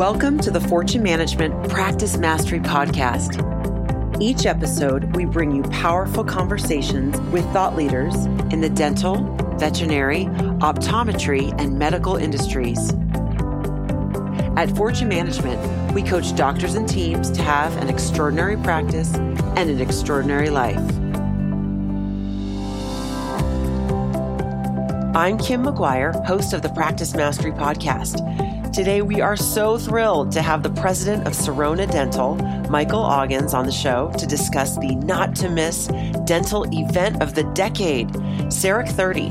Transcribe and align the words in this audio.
Welcome 0.00 0.38
to 0.38 0.50
the 0.50 0.62
Fortune 0.62 1.02
Management 1.02 1.68
Practice 1.68 2.16
Mastery 2.16 2.58
Podcast. 2.58 3.36
Each 4.18 4.46
episode, 4.46 5.14
we 5.14 5.26
bring 5.26 5.54
you 5.54 5.62
powerful 5.64 6.24
conversations 6.24 7.20
with 7.32 7.44
thought 7.52 7.76
leaders 7.76 8.14
in 8.50 8.62
the 8.62 8.70
dental, 8.70 9.16
veterinary, 9.58 10.24
optometry, 10.62 11.54
and 11.60 11.78
medical 11.78 12.16
industries. 12.16 12.94
At 14.56 14.74
Fortune 14.74 15.08
Management, 15.08 15.92
we 15.92 16.02
coach 16.02 16.34
doctors 16.34 16.76
and 16.76 16.88
teams 16.88 17.30
to 17.32 17.42
have 17.42 17.76
an 17.76 17.90
extraordinary 17.90 18.56
practice 18.56 19.14
and 19.14 19.68
an 19.68 19.82
extraordinary 19.82 20.48
life. 20.48 20.80
I'm 25.14 25.36
Kim 25.36 25.62
McGuire, 25.62 26.24
host 26.24 26.54
of 26.54 26.62
the 26.62 26.70
Practice 26.70 27.14
Mastery 27.14 27.52
Podcast. 27.52 28.26
Today, 28.72 29.02
we 29.02 29.20
are 29.20 29.36
so 29.36 29.78
thrilled 29.78 30.30
to 30.30 30.42
have 30.42 30.62
the 30.62 30.70
president 30.70 31.26
of 31.26 31.32
Sirona 31.32 31.90
Dental, 31.90 32.36
Michael 32.70 33.02
Augins, 33.02 33.52
on 33.52 33.66
the 33.66 33.72
show 33.72 34.12
to 34.16 34.28
discuss 34.28 34.78
the 34.78 34.94
not 34.94 35.34
to 35.36 35.48
miss 35.48 35.88
dental 36.24 36.64
event 36.70 37.20
of 37.20 37.34
the 37.34 37.42
decade, 37.52 38.06
CEREC 38.46 38.88
30. 38.90 39.30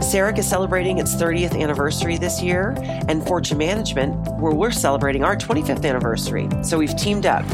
CEREC 0.00 0.38
is 0.38 0.48
celebrating 0.48 0.98
its 0.98 1.14
30th 1.14 1.56
anniversary 1.56 2.18
this 2.18 2.42
year, 2.42 2.74
and 3.06 3.24
Fortune 3.24 3.58
Management, 3.58 4.16
where 4.40 4.52
we're 4.52 4.72
celebrating 4.72 5.22
our 5.22 5.36
25th 5.36 5.84
anniversary. 5.84 6.48
So 6.64 6.76
we've 6.76 6.96
teamed 6.96 7.24
up. 7.24 7.44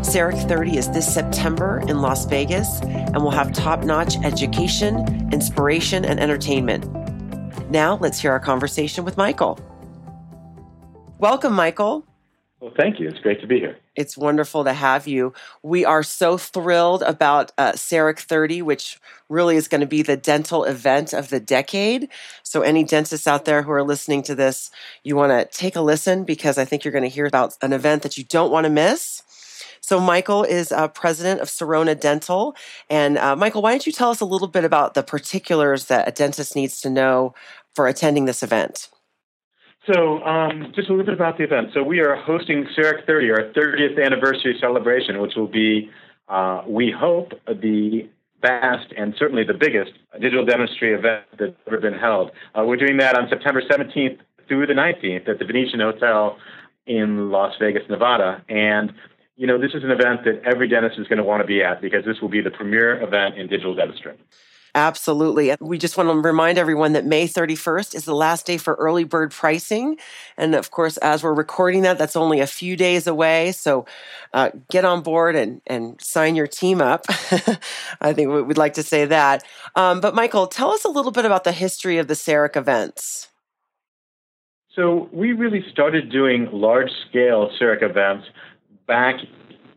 CEREC 0.00 0.48
30 0.48 0.78
is 0.78 0.90
this 0.90 1.12
September 1.12 1.82
in 1.86 2.00
Las 2.00 2.24
Vegas, 2.24 2.80
and 2.80 3.16
we'll 3.16 3.30
have 3.30 3.52
top 3.52 3.84
notch 3.84 4.16
education, 4.24 5.28
inspiration, 5.34 6.06
and 6.06 6.18
entertainment. 6.18 6.90
Now, 7.70 7.98
let's 8.00 8.18
hear 8.18 8.32
our 8.32 8.40
conversation 8.40 9.04
with 9.04 9.18
Michael. 9.18 9.60
Welcome, 11.18 11.54
Michael. 11.54 12.06
Well, 12.60 12.72
thank 12.76 13.00
you. 13.00 13.08
It's 13.08 13.18
great 13.18 13.40
to 13.40 13.48
be 13.48 13.58
here. 13.58 13.76
It's 13.96 14.16
wonderful 14.16 14.62
to 14.62 14.72
have 14.72 15.08
you. 15.08 15.32
We 15.64 15.84
are 15.84 16.04
so 16.04 16.38
thrilled 16.38 17.02
about 17.02 17.50
uh, 17.58 17.72
CEREC 17.72 18.20
30, 18.20 18.62
which 18.62 19.00
really 19.28 19.56
is 19.56 19.66
going 19.66 19.80
to 19.80 19.86
be 19.86 20.02
the 20.02 20.16
dental 20.16 20.62
event 20.62 21.12
of 21.12 21.28
the 21.28 21.40
decade. 21.40 22.08
So, 22.44 22.62
any 22.62 22.84
dentists 22.84 23.26
out 23.26 23.46
there 23.46 23.62
who 23.62 23.72
are 23.72 23.82
listening 23.82 24.22
to 24.24 24.36
this, 24.36 24.70
you 25.02 25.16
want 25.16 25.32
to 25.32 25.56
take 25.56 25.74
a 25.74 25.80
listen 25.80 26.22
because 26.22 26.56
I 26.56 26.64
think 26.64 26.84
you're 26.84 26.92
going 26.92 27.02
to 27.02 27.08
hear 27.08 27.26
about 27.26 27.56
an 27.62 27.72
event 27.72 28.02
that 28.02 28.16
you 28.16 28.22
don't 28.22 28.52
want 28.52 28.64
to 28.64 28.70
miss. 28.70 29.22
So, 29.80 29.98
Michael 29.98 30.44
is 30.44 30.70
uh, 30.70 30.86
president 30.86 31.40
of 31.40 31.48
Sirona 31.48 31.98
Dental. 31.98 32.54
And, 32.88 33.18
uh, 33.18 33.34
Michael, 33.34 33.62
why 33.62 33.72
don't 33.72 33.86
you 33.86 33.92
tell 33.92 34.10
us 34.10 34.20
a 34.20 34.24
little 34.24 34.46
bit 34.46 34.64
about 34.64 34.94
the 34.94 35.02
particulars 35.02 35.86
that 35.86 36.06
a 36.06 36.12
dentist 36.12 36.54
needs 36.54 36.80
to 36.82 36.90
know 36.90 37.34
for 37.74 37.88
attending 37.88 38.26
this 38.26 38.44
event? 38.44 38.88
So, 39.92 40.22
um, 40.22 40.72
just 40.74 40.88
a 40.88 40.92
little 40.92 41.06
bit 41.06 41.14
about 41.14 41.38
the 41.38 41.44
event. 41.44 41.70
So, 41.72 41.82
we 41.82 42.00
are 42.00 42.14
hosting 42.14 42.66
CEREC 42.76 43.06
30, 43.06 43.30
our 43.30 43.52
30th 43.56 44.04
anniversary 44.04 44.56
celebration, 44.60 45.18
which 45.20 45.34
will 45.34 45.48
be, 45.48 45.90
uh, 46.28 46.62
we 46.66 46.90
hope, 46.90 47.32
the 47.46 48.08
best 48.42 48.92
and 48.96 49.14
certainly 49.18 49.44
the 49.44 49.54
biggest 49.54 49.92
digital 50.20 50.44
dentistry 50.44 50.92
event 50.92 51.24
that's 51.38 51.54
ever 51.66 51.78
been 51.78 51.98
held. 51.98 52.30
Uh, 52.54 52.64
we're 52.64 52.76
doing 52.76 52.98
that 52.98 53.16
on 53.16 53.28
September 53.28 53.62
17th 53.62 54.18
through 54.46 54.66
the 54.66 54.74
19th 54.74 55.28
at 55.28 55.38
the 55.38 55.44
Venetian 55.44 55.80
Hotel 55.80 56.36
in 56.86 57.30
Las 57.30 57.54
Vegas, 57.58 57.82
Nevada. 57.88 58.42
And, 58.48 58.92
you 59.36 59.46
know, 59.46 59.58
this 59.58 59.72
is 59.74 59.84
an 59.84 59.90
event 59.90 60.24
that 60.24 60.42
every 60.44 60.68
dentist 60.68 60.98
is 60.98 61.08
going 61.08 61.18
to 61.18 61.24
want 61.24 61.40
to 61.40 61.46
be 61.46 61.62
at 61.62 61.80
because 61.80 62.04
this 62.04 62.20
will 62.20 62.28
be 62.28 62.40
the 62.40 62.50
premier 62.50 63.02
event 63.02 63.38
in 63.38 63.48
digital 63.48 63.74
dentistry. 63.74 64.14
Absolutely. 64.74 65.54
We 65.60 65.78
just 65.78 65.96
want 65.96 66.08
to 66.10 66.16
remind 66.16 66.58
everyone 66.58 66.92
that 66.92 67.06
May 67.06 67.26
31st 67.26 67.94
is 67.94 68.04
the 68.04 68.14
last 68.14 68.46
day 68.46 68.58
for 68.58 68.74
early 68.74 69.04
bird 69.04 69.30
pricing. 69.30 69.96
And 70.36 70.54
of 70.54 70.70
course, 70.70 70.96
as 70.98 71.22
we're 71.22 71.34
recording 71.34 71.82
that, 71.82 71.98
that's 71.98 72.16
only 72.16 72.40
a 72.40 72.46
few 72.46 72.76
days 72.76 73.06
away. 73.06 73.52
So 73.52 73.86
uh, 74.34 74.50
get 74.70 74.84
on 74.84 75.02
board 75.02 75.36
and, 75.36 75.62
and 75.66 76.00
sign 76.00 76.36
your 76.36 76.46
team 76.46 76.80
up. 76.80 77.04
I 78.00 78.12
think 78.12 78.30
we'd 78.46 78.58
like 78.58 78.74
to 78.74 78.82
say 78.82 79.06
that. 79.06 79.44
Um, 79.74 80.00
but 80.00 80.14
Michael, 80.14 80.46
tell 80.46 80.70
us 80.70 80.84
a 80.84 80.90
little 80.90 81.12
bit 81.12 81.24
about 81.24 81.44
the 81.44 81.52
history 81.52 81.98
of 81.98 82.08
the 82.08 82.14
CEREC 82.14 82.56
events. 82.56 83.28
So 84.74 85.08
we 85.12 85.32
really 85.32 85.64
started 85.72 86.10
doing 86.10 86.48
large 86.52 86.90
scale 87.08 87.50
CEREC 87.60 87.82
events 87.82 88.26
back 88.86 89.16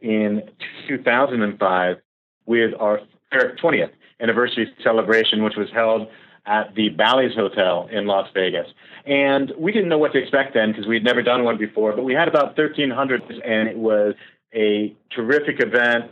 in 0.01 0.43
2005 0.87 1.97
with 2.45 2.73
our 2.79 3.01
20th 3.33 3.91
anniversary 4.21 4.71
celebration, 4.83 5.43
which 5.43 5.55
was 5.55 5.69
held 5.73 6.07
at 6.45 6.73
the 6.75 6.89
Bally's 6.89 7.35
Hotel 7.35 7.87
in 7.91 8.07
Las 8.07 8.27
Vegas. 8.33 8.67
And 9.05 9.51
we 9.57 9.71
didn't 9.71 9.89
know 9.89 9.97
what 9.97 10.13
to 10.13 10.19
expect 10.19 10.53
then 10.53 10.71
because 10.71 10.87
we'd 10.87 11.03
never 11.03 11.21
done 11.21 11.43
one 11.43 11.57
before, 11.57 11.95
but 11.95 12.03
we 12.03 12.13
had 12.13 12.27
about 12.27 12.57
1,300, 12.57 13.21
and 13.45 13.67
it 13.67 13.77
was 13.77 14.15
a 14.53 14.95
terrific 15.15 15.61
event. 15.61 16.11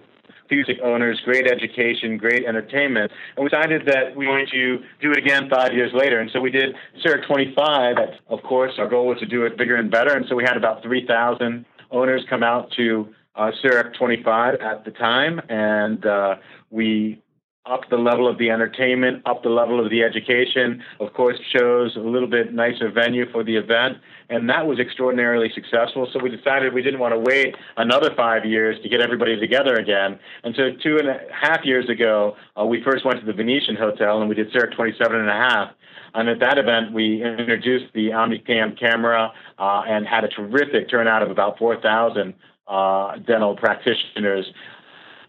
Music 0.52 0.78
owners, 0.84 1.22
great 1.26 1.46
education, 1.46 2.18
great 2.18 2.44
entertainment, 2.44 3.12
and 3.38 3.44
we 3.44 3.50
decided 3.50 3.86
that 3.86 4.16
we 4.16 4.26
wanted 4.26 4.50
to 4.50 4.80
do 5.00 5.12
it 5.12 5.18
again 5.20 5.48
five 5.48 5.74
years 5.74 5.92
later. 5.94 6.20
And 6.20 6.32
so 6.32 6.40
we 6.40 6.50
did 6.50 6.76
CEREC 7.06 7.28
25. 7.28 7.98
Of 8.30 8.42
course, 8.42 8.74
our 8.80 8.90
goal 8.90 9.06
was 9.06 9.20
to 9.20 9.28
do 9.28 9.46
it 9.46 9.60
bigger 9.60 9.76
and 9.76 9.92
better, 9.92 10.16
and 10.16 10.26
so 10.28 10.36
we 10.36 10.44
had 10.44 10.58
about 10.58 10.82
3,000 10.82 11.66
owners 11.92 12.26
come 12.28 12.42
out 12.42 12.72
to 12.78 13.14
uh, 13.36 13.52
CEREC 13.64 13.96
25 13.96 14.56
at 14.56 14.86
the 14.86 14.92
time, 14.92 15.40
and 15.50 16.04
uh, 16.08 16.38
we 16.72 17.22
up 17.70 17.82
the 17.90 17.98
level 17.98 18.28
of 18.28 18.38
the 18.38 18.50
entertainment, 18.50 19.22
up 19.26 19.44
the 19.44 19.50
level 19.50 19.84
of 19.84 19.90
the 19.92 20.02
education. 20.04 20.84
Of 21.00 21.14
course, 21.14 21.38
chose 21.54 21.96
a 21.96 22.00
little 22.00 22.28
bit 22.28 22.52
nicer 22.54 22.90
venue 22.90 23.32
for 23.32 23.44
the 23.44 23.56
event, 23.56 23.98
and 24.30 24.50
that 24.50 24.66
was 24.66 24.80
extraordinarily 24.80 25.52
successful. 25.54 26.10
So 26.12 26.20
we 26.20 26.30
decided 26.36 26.74
we 26.74 26.82
didn't 26.82 27.00
want 27.00 27.14
to 27.14 27.20
wait 27.20 27.56
another 27.78 28.10
five 28.16 28.44
years 28.44 28.82
to 28.82 28.90
get 28.90 29.02
everybody 29.02 29.40
together 29.40 29.76
again. 29.76 30.20
And 30.44 30.56
so 30.56 30.72
two 30.82 30.98
and 30.98 31.08
a 31.08 31.20
half 31.32 31.64
years 31.64 31.90
ago, 31.90 32.36
uh, 32.60 32.66
we 32.66 32.84
first 32.84 33.06
went 33.06 33.20
to 33.20 33.26
the 33.26 33.34
Venetian 33.34 33.76
Hotel 33.76 34.20
and 34.20 34.28
we 34.28 34.36
did 34.36 34.52
CEREC 34.52 34.76
27 34.76 35.16
and 35.16 35.30
a 35.30 35.34
half. 35.34 35.72
And 36.16 36.28
at 36.28 36.40
that 36.40 36.58
event, 36.58 36.92
we 36.92 37.24
introduced 37.24 37.94
the 37.94 38.10
OmniCam 38.10 38.80
camera 38.80 39.32
uh, 39.60 39.84
and 39.88 40.08
had 40.08 40.24
a 40.24 40.28
terrific 40.28 40.90
turnout 40.90 41.22
of 41.22 41.30
about 41.30 41.60
4,000 41.60 42.34
uh, 42.68 43.18
dental 43.18 43.56
practitioners. 43.56 44.46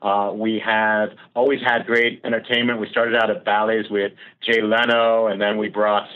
Uh, 0.02 0.32
we 0.34 0.62
have 0.64 1.10
always 1.34 1.60
had 1.64 1.86
great 1.86 2.20
entertainment. 2.24 2.80
We 2.80 2.88
started 2.90 3.16
out 3.16 3.30
at 3.30 3.44
Bally's 3.44 3.90
with 3.90 4.12
Jay 4.40 4.62
Leno, 4.62 5.26
and 5.26 5.40
then 5.40 5.58
we 5.58 5.68
brought 5.68 6.08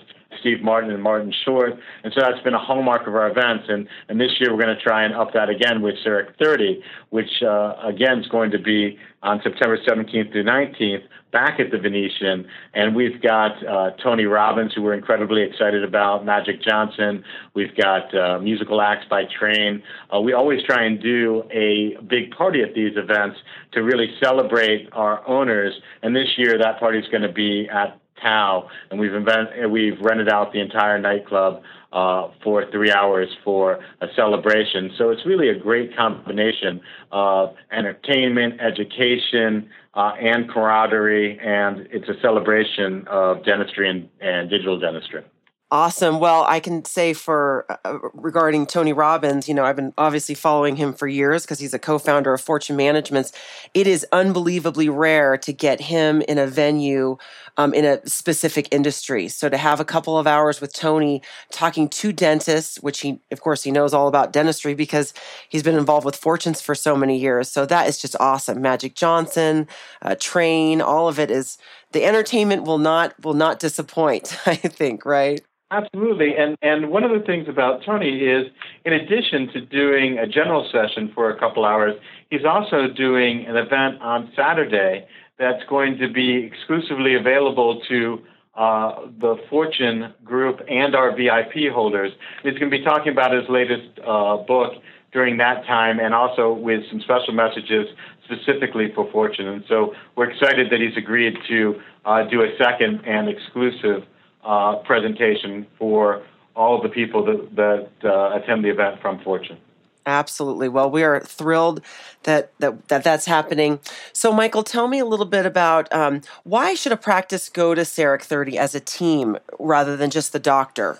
Steve 0.44 0.62
Martin 0.62 0.90
and 0.90 1.02
Martin 1.02 1.32
Short. 1.46 1.72
And 2.02 2.12
so 2.12 2.20
that's 2.20 2.42
been 2.44 2.52
a 2.52 2.58
hallmark 2.58 3.06
of 3.06 3.14
our 3.14 3.30
events. 3.30 3.64
And, 3.68 3.88
and 4.10 4.20
this 4.20 4.32
year 4.38 4.54
we're 4.54 4.62
going 4.62 4.76
to 4.76 4.82
try 4.82 5.02
and 5.02 5.14
up 5.14 5.32
that 5.32 5.48
again 5.48 5.80
with 5.80 5.94
CEREC 6.04 6.36
30, 6.38 6.82
which 7.08 7.42
uh, 7.42 7.76
again 7.82 8.18
is 8.18 8.28
going 8.28 8.50
to 8.50 8.58
be 8.58 8.98
on 9.22 9.40
September 9.42 9.78
17th 9.78 10.32
through 10.32 10.44
19th 10.44 11.02
back 11.32 11.58
at 11.58 11.70
the 11.70 11.78
Venetian. 11.78 12.46
And 12.74 12.94
we've 12.94 13.22
got 13.22 13.66
uh, 13.66 13.92
Tony 14.02 14.26
Robbins, 14.26 14.72
who 14.74 14.82
we're 14.82 14.92
incredibly 14.92 15.42
excited 15.42 15.82
about, 15.82 16.26
Magic 16.26 16.62
Johnson. 16.62 17.24
We've 17.54 17.74
got 17.74 18.14
uh, 18.14 18.38
musical 18.38 18.82
acts 18.82 19.06
by 19.08 19.22
Train. 19.24 19.82
Uh, 20.14 20.20
we 20.20 20.34
always 20.34 20.62
try 20.64 20.84
and 20.84 21.02
do 21.02 21.42
a 21.50 21.96
big 22.06 22.32
party 22.32 22.62
at 22.62 22.74
these 22.74 22.96
events 22.96 23.38
to 23.72 23.82
really 23.82 24.14
celebrate 24.22 24.90
our 24.92 25.26
owners. 25.26 25.72
And 26.02 26.14
this 26.14 26.28
year 26.36 26.58
that 26.58 26.78
party 26.78 26.98
is 26.98 27.08
going 27.10 27.22
to 27.22 27.32
be 27.32 27.66
at 27.68 27.98
Tao, 28.22 28.68
and 28.90 28.98
we've 28.98 29.14
invent, 29.14 29.48
we've 29.70 30.00
rented 30.00 30.28
out 30.28 30.52
the 30.52 30.60
entire 30.60 30.98
nightclub 30.98 31.62
uh, 31.92 32.28
for 32.42 32.70
three 32.70 32.90
hours 32.90 33.28
for 33.44 33.78
a 34.00 34.06
celebration. 34.16 34.90
So 34.98 35.10
it's 35.10 35.24
really 35.24 35.48
a 35.48 35.58
great 35.58 35.96
combination 35.96 36.80
of 37.12 37.54
entertainment, 37.70 38.60
education, 38.60 39.68
uh, 39.94 40.12
and 40.20 40.50
camaraderie, 40.50 41.38
and 41.38 41.86
it's 41.90 42.08
a 42.08 42.20
celebration 42.20 43.06
of 43.06 43.44
dentistry 43.44 43.88
and, 43.88 44.08
and 44.20 44.50
digital 44.50 44.78
dentistry. 44.78 45.22
Awesome. 45.70 46.20
Well, 46.20 46.44
I 46.44 46.60
can 46.60 46.84
say 46.84 47.14
for 47.14 47.66
uh, 47.68 47.76
uh, 47.84 47.98
regarding 48.12 48.64
Tony 48.66 48.92
Robbins, 48.92 49.48
you 49.48 49.54
know, 49.54 49.64
I've 49.64 49.74
been 49.74 49.92
obviously 49.98 50.36
following 50.36 50.76
him 50.76 50.92
for 50.92 51.08
years 51.08 51.42
because 51.42 51.58
he's 51.58 51.74
a 51.74 51.80
co-founder 51.80 52.32
of 52.32 52.40
Fortune 52.40 52.76
Managements. 52.76 53.32
It 53.72 53.88
is 53.88 54.06
unbelievably 54.12 54.88
rare 54.88 55.36
to 55.38 55.52
get 55.52 55.80
him 55.80 56.22
in 56.28 56.38
a 56.38 56.46
venue 56.46 57.16
um, 57.56 57.74
in 57.74 57.84
a 57.84 58.06
specific 58.06 58.68
industry. 58.70 59.26
So 59.26 59.48
to 59.48 59.56
have 59.56 59.80
a 59.80 59.84
couple 59.84 60.16
of 60.16 60.28
hours 60.28 60.60
with 60.60 60.72
Tony 60.72 61.22
talking 61.50 61.88
to 61.88 62.12
dentists, 62.12 62.76
which 62.80 63.00
he, 63.00 63.18
of 63.32 63.40
course, 63.40 63.64
he 63.64 63.72
knows 63.72 63.92
all 63.92 64.06
about 64.06 64.32
dentistry 64.32 64.74
because 64.74 65.12
he's 65.48 65.64
been 65.64 65.76
involved 65.76 66.04
with 66.04 66.14
Fortunes 66.14 66.60
for 66.60 66.76
so 66.76 66.94
many 66.94 67.18
years. 67.18 67.50
So 67.50 67.66
that 67.66 67.88
is 67.88 67.98
just 67.98 68.14
awesome. 68.20 68.62
Magic 68.62 68.94
Johnson, 68.94 69.66
uh, 70.02 70.14
Train, 70.20 70.80
all 70.80 71.08
of 71.08 71.18
it 71.18 71.32
is 71.32 71.58
the 71.90 72.04
entertainment 72.04 72.62
will 72.64 72.78
not 72.78 73.14
will 73.24 73.34
not 73.34 73.58
disappoint. 73.58 74.36
I 74.46 74.54
think, 74.54 75.04
right? 75.04 75.40
Absolutely. 75.74 76.36
And 76.38 76.56
and 76.62 76.90
one 76.90 77.02
of 77.02 77.10
the 77.10 77.24
things 77.26 77.48
about 77.48 77.82
Tony 77.84 78.18
is 78.18 78.46
in 78.84 78.92
addition 78.92 79.48
to 79.54 79.60
doing 79.60 80.18
a 80.18 80.26
general 80.26 80.68
session 80.70 81.10
for 81.14 81.30
a 81.30 81.38
couple 81.38 81.64
hours, 81.64 81.94
he's 82.30 82.44
also 82.44 82.86
doing 82.86 83.44
an 83.46 83.56
event 83.56 84.00
on 84.00 84.30
Saturday 84.36 85.06
that's 85.36 85.64
going 85.68 85.98
to 85.98 86.08
be 86.08 86.44
exclusively 86.44 87.16
available 87.16 87.82
to 87.88 88.20
uh, 88.56 89.06
the 89.18 89.34
Fortune 89.50 90.14
Group 90.24 90.60
and 90.68 90.94
our 90.94 91.10
VIP 91.10 91.72
holders. 91.72 92.12
He's 92.44 92.56
going 92.56 92.70
to 92.70 92.78
be 92.78 92.84
talking 92.84 93.10
about 93.10 93.32
his 93.32 93.48
latest 93.48 93.98
uh, 94.06 94.36
book 94.36 94.74
during 95.12 95.38
that 95.38 95.64
time 95.66 95.98
and 95.98 96.14
also 96.14 96.52
with 96.52 96.82
some 96.88 97.00
special 97.00 97.34
messages 97.34 97.88
specifically 98.24 98.92
for 98.94 99.10
Fortune. 99.10 99.48
And 99.48 99.64
so 99.68 99.92
we're 100.14 100.30
excited 100.30 100.70
that 100.70 100.80
he's 100.80 100.96
agreed 100.96 101.34
to 101.48 101.80
uh, 102.04 102.22
do 102.28 102.42
a 102.42 102.56
second 102.62 103.00
and 103.04 103.28
exclusive 103.28 104.06
uh, 104.44 104.76
presentation 104.84 105.66
for 105.78 106.22
all 106.56 106.76
of 106.76 106.82
the 106.82 106.88
people 106.88 107.24
that, 107.24 107.56
that 107.56 108.08
uh, 108.08 108.36
attend 108.36 108.64
the 108.64 108.70
event 108.70 109.00
from 109.00 109.20
Fortune. 109.22 109.58
Absolutely. 110.06 110.68
Well, 110.68 110.90
we 110.90 111.02
are 111.02 111.20
thrilled 111.20 111.80
that, 112.24 112.52
that, 112.58 112.88
that 112.88 113.04
that's 113.04 113.24
happening. 113.24 113.80
So, 114.12 114.32
Michael, 114.32 114.62
tell 114.62 114.86
me 114.86 114.98
a 114.98 115.04
little 115.04 115.26
bit 115.26 115.46
about 115.46 115.90
um, 115.92 116.20
why 116.44 116.74
should 116.74 116.92
a 116.92 116.96
practice 116.96 117.48
go 117.48 117.74
to 117.74 117.82
CEREC 117.82 118.22
30 118.22 118.58
as 118.58 118.74
a 118.74 118.80
team 118.80 119.38
rather 119.58 119.96
than 119.96 120.10
just 120.10 120.32
the 120.32 120.38
doctor? 120.38 120.98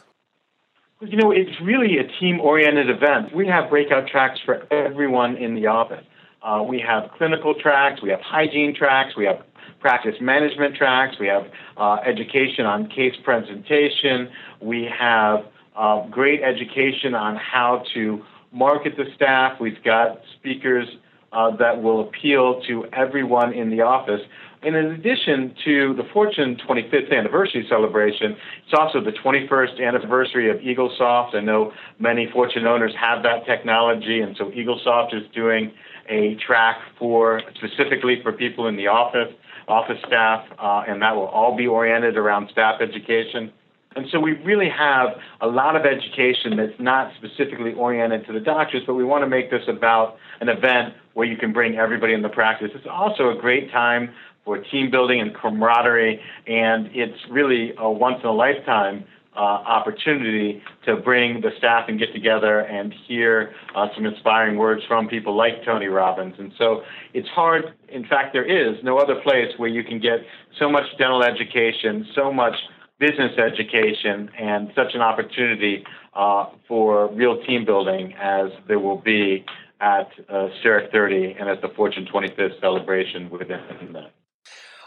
You 1.01 1.19
know, 1.19 1.33
it's 1.33 1.61
really 1.61 1.99
a 1.99 2.05
team-oriented 2.19 2.89
event. 2.89 3.35
We 3.35 3.47
have 3.49 3.69
breakout 3.69 4.09
tracks 4.09 4.41
for 4.43 4.67
everyone 4.73 5.37
in 5.37 5.55
the 5.55 5.67
office. 5.67 6.05
Uh, 6.45 6.63
we 6.63 6.79
have 6.79 7.11
clinical 7.17 7.55
tracks, 7.55 8.03
we 8.03 8.11
have 8.11 8.21
hygiene 8.21 8.75
tracks, 8.75 9.17
we 9.17 9.25
have 9.25 9.43
practice 9.81 10.15
management 10.21 10.77
tracks, 10.77 11.17
we 11.19 11.27
have 11.27 11.47
uh, 11.79 11.95
education 12.05 12.67
on 12.67 12.87
case 12.89 13.15
presentation, 13.25 14.29
we 14.61 14.87
have 14.99 15.47
uh, 15.75 16.07
great 16.09 16.43
education 16.43 17.15
on 17.15 17.37
how 17.37 17.83
to 17.95 18.23
market 18.53 18.95
the 18.99 19.07
staff. 19.15 19.59
We've 19.59 19.83
got 19.83 20.21
speakers 20.39 20.87
uh, 21.33 21.57
that 21.57 21.83
will 21.83 22.09
appeal 22.09 22.63
to 22.69 22.87
everyone 22.93 23.55
in 23.55 23.71
the 23.71 23.81
office. 23.81 24.21
And 24.65 24.75
in 24.77 24.87
addition 24.87 25.55
to 25.67 25.95
the 25.95 26.05
Fortune 26.11 26.57
25th 26.67 27.13
anniversary 27.13 27.67
celebration, 27.69 28.35
it's 28.65 28.73
also 28.73 29.03
the 29.03 29.13
21st 29.13 29.87
anniversary 29.87 30.51
of 30.51 30.57
EagleSoft. 30.59 31.35
I 31.35 31.41
know 31.41 31.73
many 31.99 32.31
Fortune 32.33 32.67
owners 32.67 32.95
have 32.99 33.23
that 33.25 33.45
technology, 33.45 34.21
and 34.21 34.35
so 34.39 34.47
EagleSoft 34.47 35.15
is 35.15 35.23
doing 35.35 35.71
a 36.09 36.37
track 36.37 36.79
for 36.99 37.43
specifically 37.57 38.21
for 38.23 38.33
people 38.33 38.67
in 38.67 38.77
the 38.77 38.87
office, 38.87 39.35
office 39.69 39.99
staff, 40.07 40.47
uh, 40.59 40.85
and 40.89 41.03
that 41.03 41.15
will 41.15 41.27
all 41.27 41.55
be 41.55 41.67
oriented 41.67 42.17
around 42.17 42.49
staff 42.51 42.81
education. 42.81 43.53
And 43.97 44.07
so 44.11 44.19
we 44.19 44.33
really 44.33 44.69
have 44.69 45.09
a 45.41 45.47
lot 45.47 45.77
of 45.77 45.85
education 45.85 46.57
that's 46.57 46.81
not 46.81 47.13
specifically 47.17 47.75
oriented 47.75 48.27
to 48.27 48.33
the 48.33 48.41
doctors, 48.41 48.83
but 48.87 48.95
we 48.95 49.05
want 49.05 49.23
to 49.23 49.29
make 49.29 49.51
this 49.51 49.63
about 49.69 50.17
an 50.41 50.49
event 50.49 50.95
where 51.13 51.27
you 51.27 51.37
can 51.37 51.53
bring 51.53 51.77
everybody 51.77 52.13
in 52.13 52.23
the 52.23 52.29
practice. 52.29 52.71
It's 52.75 52.87
also 52.91 53.31
a 53.31 53.37
great 53.41 53.71
time 53.71 54.11
for 54.45 54.59
team 54.59 54.91
building 54.91 55.21
and 55.21 55.35
camaraderie, 55.35 56.21
and 56.47 56.89
it's 56.93 57.19
really 57.31 57.73
a 57.79 57.91
once 57.91 58.19
in 58.23 58.29
a 58.29 58.33
lifetime 58.33 59.05
uh, 59.37 59.41
opportunity 59.41 60.63
to 60.85 60.97
bring 60.97 61.41
the 61.41 61.51
staff 61.59 61.87
and 61.89 61.99
get 61.99 62.13
together 62.13 62.61
and 62.61 62.95
hear 63.09 63.53
uh, 63.75 63.89
some 63.95 64.07
inspiring 64.07 64.57
words 64.57 64.83
from 64.87 65.09
people 65.09 65.37
like 65.37 65.65
Tony 65.65 65.87
Robbins. 65.87 66.35
And 66.39 66.53
so 66.57 66.83
it's 67.13 67.29
hard, 67.29 67.75
in 67.89 68.07
fact, 68.07 68.33
there 68.33 68.45
is 68.45 68.77
no 68.85 68.99
other 68.99 69.21
place 69.23 69.49
where 69.57 69.69
you 69.69 69.83
can 69.83 69.99
get 69.99 70.21
so 70.59 70.71
much 70.71 70.85
dental 70.99 71.25
education, 71.25 72.07
so 72.15 72.33
much 72.33 72.55
business 73.01 73.33
education 73.39 74.31
and 74.39 74.71
such 74.77 74.95
an 74.95 75.01
opportunity 75.01 75.85
uh, 76.15 76.47
for 76.69 77.13
real 77.13 77.43
team 77.45 77.65
building 77.65 78.15
as 78.21 78.51
there 78.69 78.79
will 78.79 78.99
be 78.99 79.45
at 79.81 80.09
uh, 80.29 80.49
30 80.63 81.37
and 81.41 81.49
at 81.49 81.61
the 81.61 81.69
Fortune 81.75 82.07
25th 82.13 82.61
celebration 82.61 83.29
within 83.31 83.93
that. 83.93 84.13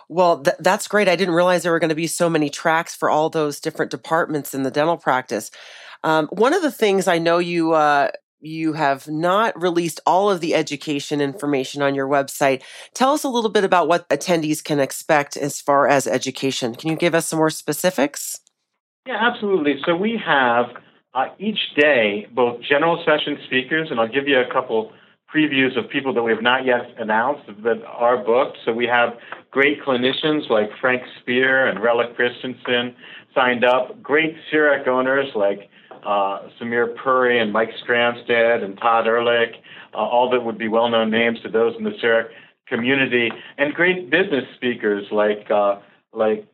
Well, 0.09 0.42
th- 0.42 0.57
that's 0.59 0.88
great. 0.88 1.09
I 1.09 1.15
didn't 1.15 1.33
realize 1.33 1.63
there 1.63 1.71
were 1.71 1.80
going 1.80 1.89
to 1.89 1.95
be 1.95 2.07
so 2.07 2.30
many 2.30 2.50
tracks 2.50 2.95
for 2.95 3.09
all 3.09 3.30
those 3.30 3.59
different 3.59 3.92
departments 3.92 4.54
in 4.54 4.63
the 4.63 4.71
dental 4.71 4.98
practice. 4.98 5.51
Um, 6.04 6.27
one 6.27 6.54
of 6.54 6.62
the 6.62 6.71
things 6.71 7.07
I 7.07 7.18
know 7.18 7.39
you 7.39 7.74
uh, 7.74 8.12
you 8.39 8.74
have 8.74 9.07
not 9.07 9.59
released 9.59 10.00
all 10.06 10.30
of 10.30 10.42
the 10.42 10.54
education 10.54 11.21
information 11.21 11.81
on 11.81 11.95
your 11.95 12.07
website. 12.07 12.62
Tell 12.94 13.13
us 13.13 13.24
a 13.24 13.30
little 13.30 13.50
bit 13.50 13.63
about 13.63 13.88
what 13.88 14.07
attendees 14.09 14.63
can 14.63 14.80
expect 14.80 15.36
as 15.36 15.59
far 15.59 15.88
as 15.88 16.07
education. 16.07 16.75
Can 16.75 16.89
you 16.89 16.95
give 16.95 17.15
us 17.15 17.27
some 17.27 17.38
more 17.38 17.50
specifics? 17.50 18.39
Yeah, 19.07 19.18
absolutely. 19.19 19.75
So 19.86 19.95
we 19.95 20.21
have 20.24 20.65
uh, 21.13 21.27
each 21.39 21.60
day 21.75 22.27
both 22.33 22.62
general 22.62 23.03
session 23.06 23.39
speakers, 23.48 23.88
and 23.89 24.00
I'll 24.00 24.07
give 24.07 24.27
you 24.27 24.39
a 24.39 24.53
couple 24.53 24.92
previews 25.33 25.77
of 25.77 25.89
people 25.89 26.13
that 26.13 26.24
we 26.24 26.31
have 26.31 26.41
not 26.41 26.65
yet 26.65 26.94
announced 26.97 27.47
that 27.63 27.83
are 27.85 28.18
booked. 28.18 28.57
So 28.63 28.74
we 28.74 28.85
have 28.85 29.18
great 29.51 29.83
clinicians 29.83 30.50
like 30.50 30.69
Frank 30.79 31.03
Spear 31.19 31.68
and 31.68 31.81
Rella 31.81 32.13
Christensen 32.15 32.95
signed 33.35 33.63
up, 33.63 34.01
great 34.01 34.35
CEREC 34.51 34.88
owners 34.88 35.27
like 35.35 35.69
uh, 36.06 36.47
Samir 36.59 36.95
Puri 36.95 37.39
and 37.39 37.51
Mike 37.51 37.71
Skramstad 37.83 38.63
and 38.63 38.77
Todd 38.77 39.07
Ehrlich, 39.07 39.56
uh, 39.94 39.97
all 39.97 40.29
that 40.31 40.44
would 40.44 40.57
be 40.57 40.68
well-known 40.68 41.12
names 41.12 41.39
to 41.41 41.50
those 41.50 41.75
in 41.77 41.83
the 41.83 41.91
CEREC 41.91 42.29
community, 42.68 43.31
and 43.57 43.74
great 43.74 44.09
business 44.09 44.45
speakers 44.56 45.06
like 45.12 45.50
uh, 45.51 45.79
like 46.13 46.47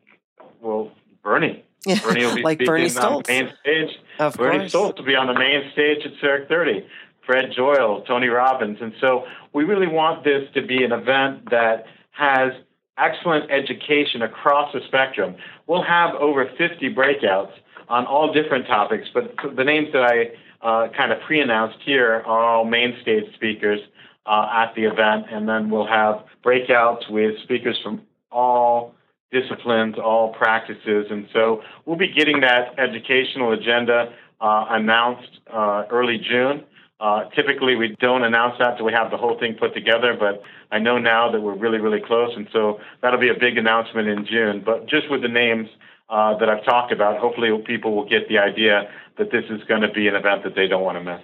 well 0.60 0.90
Bernie. 1.22 1.64
Bernie 2.02 2.24
will 2.24 2.34
be 2.34 2.42
like 2.42 2.58
speaking 2.58 2.66
Bernie 2.66 2.96
on 2.96 3.22
the 3.22 3.32
main 3.32 3.52
stage. 3.60 3.98
Of 4.18 4.36
Bernie 4.36 4.58
course. 4.58 4.72
Stoltz 4.72 4.98
will 4.98 5.04
be 5.04 5.16
on 5.16 5.26
the 5.26 5.38
main 5.38 5.70
stage 5.72 6.04
at 6.04 6.12
CEREC 6.22 6.48
30. 6.48 6.86
Fred 7.26 7.52
Joyal, 7.56 8.02
Tony 8.02 8.28
Robbins, 8.28 8.78
and 8.80 8.92
so 9.00 9.24
we 9.52 9.64
really 9.64 9.86
want 9.86 10.24
this 10.24 10.48
to 10.54 10.62
be 10.62 10.84
an 10.84 10.92
event 10.92 11.50
that 11.50 11.86
has 12.10 12.52
excellent 12.98 13.50
education 13.50 14.22
across 14.22 14.72
the 14.72 14.80
spectrum. 14.86 15.36
We'll 15.66 15.82
have 15.82 16.14
over 16.14 16.48
50 16.56 16.94
breakouts 16.94 17.52
on 17.88 18.06
all 18.06 18.32
different 18.32 18.66
topics, 18.66 19.08
but 19.12 19.34
the 19.56 19.64
names 19.64 19.88
that 19.92 20.02
I 20.02 20.30
uh, 20.64 20.88
kind 20.96 21.12
of 21.12 21.20
pre-announced 21.20 21.78
here 21.84 22.22
are 22.26 22.44
all 22.44 22.64
main 22.64 22.96
stage 23.02 23.32
speakers 23.34 23.80
uh, 24.26 24.48
at 24.52 24.74
the 24.74 24.84
event, 24.84 25.26
and 25.30 25.48
then 25.48 25.70
we'll 25.70 25.86
have 25.86 26.24
breakouts 26.44 27.10
with 27.10 27.38
speakers 27.42 27.78
from 27.82 28.02
all 28.30 28.94
disciplines, 29.30 29.96
all 29.98 30.32
practices, 30.32 31.06
and 31.10 31.28
so 31.32 31.62
we'll 31.84 31.96
be 31.96 32.12
getting 32.12 32.40
that 32.40 32.78
educational 32.78 33.52
agenda 33.52 34.12
uh, 34.40 34.66
announced 34.70 35.40
uh, 35.52 35.84
early 35.90 36.18
June. 36.18 36.64
Uh, 37.04 37.28
typically, 37.36 37.76
we 37.76 37.94
don't 38.00 38.24
announce 38.24 38.54
that 38.58 38.70
until 38.72 38.86
we 38.86 38.92
have 38.92 39.10
the 39.10 39.16
whole 39.18 39.38
thing 39.38 39.54
put 39.60 39.74
together, 39.74 40.16
but 40.18 40.42
I 40.72 40.78
know 40.78 40.96
now 40.96 41.30
that 41.30 41.38
we're 41.38 41.54
really, 41.54 41.76
really 41.76 42.00
close, 42.00 42.32
and 42.34 42.48
so 42.50 42.80
that'll 43.02 43.20
be 43.20 43.28
a 43.28 43.38
big 43.38 43.58
announcement 43.58 44.08
in 44.08 44.24
June. 44.24 44.62
But 44.64 44.88
just 44.88 45.10
with 45.10 45.20
the 45.20 45.28
names 45.28 45.68
uh, 46.08 46.38
that 46.38 46.48
I've 46.48 46.64
talked 46.64 46.92
about, 46.92 47.20
hopefully 47.20 47.50
people 47.66 47.94
will 47.94 48.08
get 48.08 48.30
the 48.30 48.38
idea 48.38 48.90
that 49.18 49.30
this 49.30 49.44
is 49.50 49.62
going 49.64 49.82
to 49.82 49.90
be 49.90 50.08
an 50.08 50.14
event 50.14 50.44
that 50.44 50.54
they 50.54 50.66
don't 50.66 50.82
want 50.82 50.96
to 50.96 51.04
miss. 51.04 51.20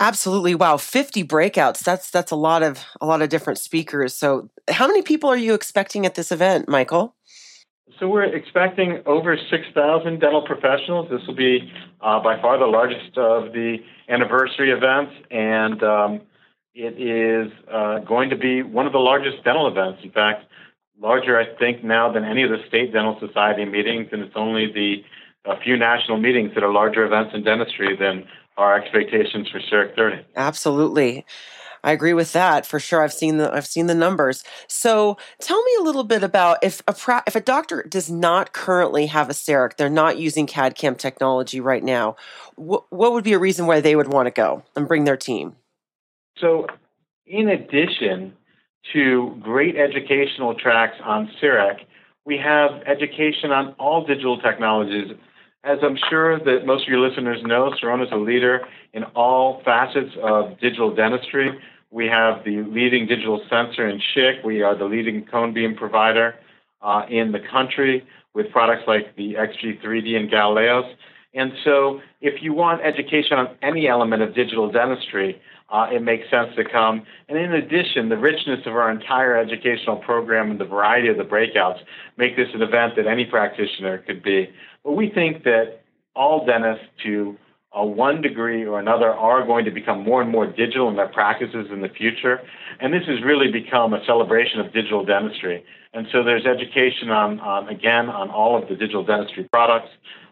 Absolutely. 0.00 0.54
Wow, 0.54 0.78
50 0.78 1.24
breakouts. 1.24 1.80
That's 1.80 2.10
that's 2.10 2.30
a 2.30 2.36
lot 2.36 2.62
of 2.62 2.82
a 2.98 3.04
lot 3.04 3.20
of 3.20 3.28
different 3.28 3.58
speakers. 3.58 4.14
So, 4.14 4.48
how 4.70 4.86
many 4.86 5.02
people 5.02 5.28
are 5.28 5.36
you 5.36 5.52
expecting 5.52 6.06
at 6.06 6.14
this 6.14 6.32
event, 6.32 6.70
Michael? 6.70 7.14
So 7.98 8.08
we're 8.08 8.24
expecting 8.24 9.02
over 9.06 9.36
6,000 9.36 10.20
dental 10.20 10.42
professionals. 10.42 11.08
This 11.10 11.26
will 11.26 11.36
be 11.36 11.72
uh, 12.00 12.20
by 12.20 12.40
far 12.40 12.58
the 12.58 12.66
largest 12.66 13.16
of 13.16 13.52
the 13.52 13.78
anniversary 14.08 14.70
events, 14.70 15.12
and 15.30 15.82
um, 15.82 16.20
it 16.74 17.00
is 17.00 17.52
uh, 17.72 18.00
going 18.00 18.30
to 18.30 18.36
be 18.36 18.62
one 18.62 18.86
of 18.86 18.92
the 18.92 18.98
largest 18.98 19.42
dental 19.44 19.68
events. 19.68 20.00
In 20.02 20.10
fact, 20.10 20.44
larger, 21.00 21.38
I 21.38 21.56
think, 21.58 21.84
now 21.84 22.12
than 22.12 22.24
any 22.24 22.42
of 22.42 22.50
the 22.50 22.58
state 22.68 22.92
dental 22.92 23.18
society 23.20 23.64
meetings, 23.64 24.08
and 24.12 24.22
it's 24.22 24.34
only 24.36 24.70
the 24.72 25.04
a 25.48 25.58
few 25.60 25.76
national 25.76 26.18
meetings 26.18 26.52
that 26.54 26.64
are 26.64 26.72
larger 26.72 27.04
events 27.04 27.32
in 27.32 27.44
dentistry 27.44 27.96
than 27.96 28.26
our 28.56 28.76
expectations 28.76 29.48
for 29.48 29.60
CEREC 29.60 29.94
30. 29.94 30.24
Absolutely. 30.34 31.24
I 31.86 31.92
agree 31.92 32.14
with 32.14 32.32
that 32.32 32.66
for 32.66 32.80
sure. 32.80 33.02
I've 33.02 33.12
seen 33.12 33.36
the 33.36 33.50
I've 33.52 33.66
seen 33.66 33.86
the 33.86 33.94
numbers. 33.94 34.42
So 34.66 35.16
tell 35.40 35.62
me 35.62 35.70
a 35.78 35.84
little 35.84 36.02
bit 36.02 36.24
about 36.24 36.58
if 36.62 36.82
a 36.88 37.22
if 37.28 37.36
a 37.36 37.40
doctor 37.40 37.84
does 37.84 38.10
not 38.10 38.52
currently 38.52 39.06
have 39.06 39.30
a 39.30 39.32
CEREC, 39.32 39.76
they're 39.76 39.88
not 39.88 40.18
using 40.18 40.48
CAD 40.48 40.74
CAM 40.74 40.96
technology 40.96 41.60
right 41.60 41.84
now. 41.84 42.16
Wh- 42.56 42.82
what 42.90 43.12
would 43.12 43.22
be 43.22 43.34
a 43.34 43.38
reason 43.38 43.66
why 43.66 43.80
they 43.80 43.94
would 43.94 44.08
want 44.08 44.26
to 44.26 44.32
go 44.32 44.64
and 44.74 44.88
bring 44.88 45.04
their 45.04 45.16
team? 45.16 45.54
So, 46.38 46.66
in 47.24 47.48
addition 47.48 48.34
to 48.92 49.36
great 49.40 49.76
educational 49.76 50.56
tracks 50.56 50.96
on 51.04 51.30
CEREC, 51.40 51.84
we 52.24 52.36
have 52.36 52.82
education 52.84 53.52
on 53.52 53.74
all 53.78 54.04
digital 54.04 54.40
technologies. 54.40 55.16
As 55.62 55.78
I'm 55.82 55.96
sure 56.10 56.38
that 56.38 56.66
most 56.66 56.82
of 56.82 56.88
your 56.88 57.00
listeners 57.00 57.40
know, 57.44 57.72
Sirona 57.80 58.06
is 58.06 58.12
a 58.12 58.16
leader 58.16 58.66
in 58.92 59.04
all 59.14 59.62
facets 59.64 60.14
of 60.22 60.58
digital 60.60 60.94
dentistry. 60.94 61.50
We 61.90 62.06
have 62.06 62.44
the 62.44 62.62
leading 62.62 63.06
digital 63.06 63.40
sensor 63.48 63.88
in 63.88 64.00
Schick. 64.14 64.44
We 64.44 64.62
are 64.62 64.76
the 64.76 64.84
leading 64.84 65.24
cone 65.24 65.54
beam 65.54 65.76
provider 65.76 66.34
uh, 66.82 67.02
in 67.08 67.32
the 67.32 67.40
country 67.40 68.06
with 68.34 68.50
products 68.50 68.82
like 68.86 69.16
the 69.16 69.34
XG3D 69.34 70.16
and 70.16 70.30
Galileos. 70.30 70.94
And 71.34 71.52
so, 71.64 72.00
if 72.20 72.42
you 72.42 72.54
want 72.54 72.80
education 72.82 73.38
on 73.38 73.56
any 73.60 73.88
element 73.88 74.22
of 74.22 74.34
digital 74.34 74.70
dentistry, 74.70 75.40
uh, 75.68 75.88
it 75.92 76.02
makes 76.02 76.30
sense 76.30 76.54
to 76.56 76.64
come. 76.64 77.02
And 77.28 77.36
in 77.36 77.52
addition, 77.52 78.08
the 78.08 78.16
richness 78.16 78.60
of 78.66 78.72
our 78.74 78.90
entire 78.90 79.36
educational 79.36 79.96
program 79.96 80.50
and 80.50 80.60
the 80.60 80.64
variety 80.64 81.08
of 81.08 81.18
the 81.18 81.24
breakouts 81.24 81.80
make 82.16 82.36
this 82.36 82.48
an 82.54 82.62
event 82.62 82.96
that 82.96 83.06
any 83.06 83.26
practitioner 83.26 83.98
could 83.98 84.22
be. 84.22 84.48
But 84.84 84.92
we 84.92 85.10
think 85.10 85.44
that 85.44 85.80
all 86.14 86.46
dentists, 86.46 86.86
to 87.04 87.36
uh, 87.76 87.84
one 87.84 88.22
degree 88.22 88.64
or 88.64 88.78
another, 88.80 89.10
are 89.10 89.44
going 89.44 89.64
to 89.64 89.70
become 89.70 90.02
more 90.02 90.22
and 90.22 90.30
more 90.30 90.46
digital 90.46 90.88
in 90.88 90.96
their 90.96 91.08
practices 91.08 91.66
in 91.70 91.80
the 91.80 91.88
future. 91.88 92.40
And 92.80 92.92
this 92.92 93.02
has 93.06 93.22
really 93.22 93.50
become 93.50 93.92
a 93.92 94.04
celebration 94.06 94.60
of 94.60 94.72
digital 94.72 95.04
dentistry. 95.04 95.64
And 95.92 96.06
so 96.12 96.22
there's 96.22 96.46
education 96.46 97.10
on, 97.10 97.40
on 97.40 97.68
again, 97.68 98.08
on 98.08 98.30
all 98.30 98.60
of 98.60 98.68
the 98.68 98.76
digital 98.76 99.04
dentistry 99.04 99.44
products 99.44 99.88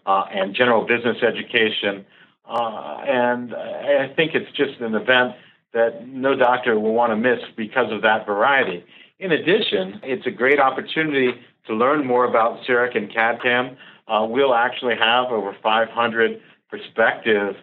uh, 0.07 0.25
and 0.33 0.55
general 0.55 0.87
business 0.87 1.17
education. 1.23 2.05
Uh, 2.49 2.99
and 3.07 3.55
I 3.55 4.13
think 4.15 4.35
it's 4.35 4.51
just 4.57 4.81
an 4.81 4.95
event 4.95 5.35
that 5.73 6.07
no 6.07 6.37
doctor 6.37 6.79
will 6.79 6.95
want 6.95 7.13
to 7.13 7.17
miss 7.17 7.41
because 7.57 7.91
of 7.93 8.03
that 8.03 8.27
variety. 8.27 8.85
In 9.19 9.33
addition, 9.33 10.01
it's 10.03 10.27
a 10.27 10.31
great 10.31 10.61
opportunity 10.61 11.33
to 11.67 11.75
learn 11.75 12.07
more 12.07 12.27
about 12.27 12.61
CEREC 12.67 12.97
and 12.97 13.13
CAD-CAM. 13.13 13.77
Uh, 14.07 14.27
we'll 14.29 14.55
actually 14.55 14.97
have 14.97 15.27
over 15.31 15.57
500 15.63 16.41
prospective 16.75 17.55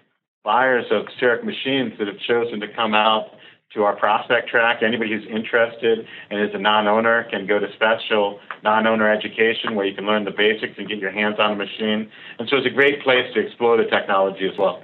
buyers 0.43 0.85
of 0.89 1.05
CEREC 1.19 1.43
machines 1.43 1.93
that 1.99 2.07
have 2.07 2.17
chosen 2.27 2.61
to 2.61 2.67
come 2.73 2.93
out 2.93 3.31
to 3.73 3.83
our 3.83 3.95
prospect 3.95 4.49
track. 4.49 4.81
Anybody 4.81 5.11
who's 5.11 5.27
interested 5.29 6.05
and 6.29 6.41
is 6.41 6.53
a 6.53 6.57
non-owner 6.57 7.27
can 7.29 7.45
go 7.45 7.59
to 7.59 7.67
special 7.73 8.39
non-owner 8.63 9.11
education 9.11 9.75
where 9.75 9.85
you 9.85 9.93
can 9.93 10.05
learn 10.05 10.23
the 10.23 10.31
basics 10.31 10.73
and 10.77 10.87
get 10.87 10.97
your 10.97 11.11
hands 11.11 11.35
on 11.39 11.51
a 11.51 11.55
machine. 11.55 12.09
And 12.39 12.47
so 12.49 12.57
it's 12.57 12.67
a 12.67 12.69
great 12.69 13.01
place 13.03 13.25
to 13.33 13.45
explore 13.45 13.77
the 13.77 13.85
technology 13.85 14.47
as 14.51 14.57
well. 14.57 14.81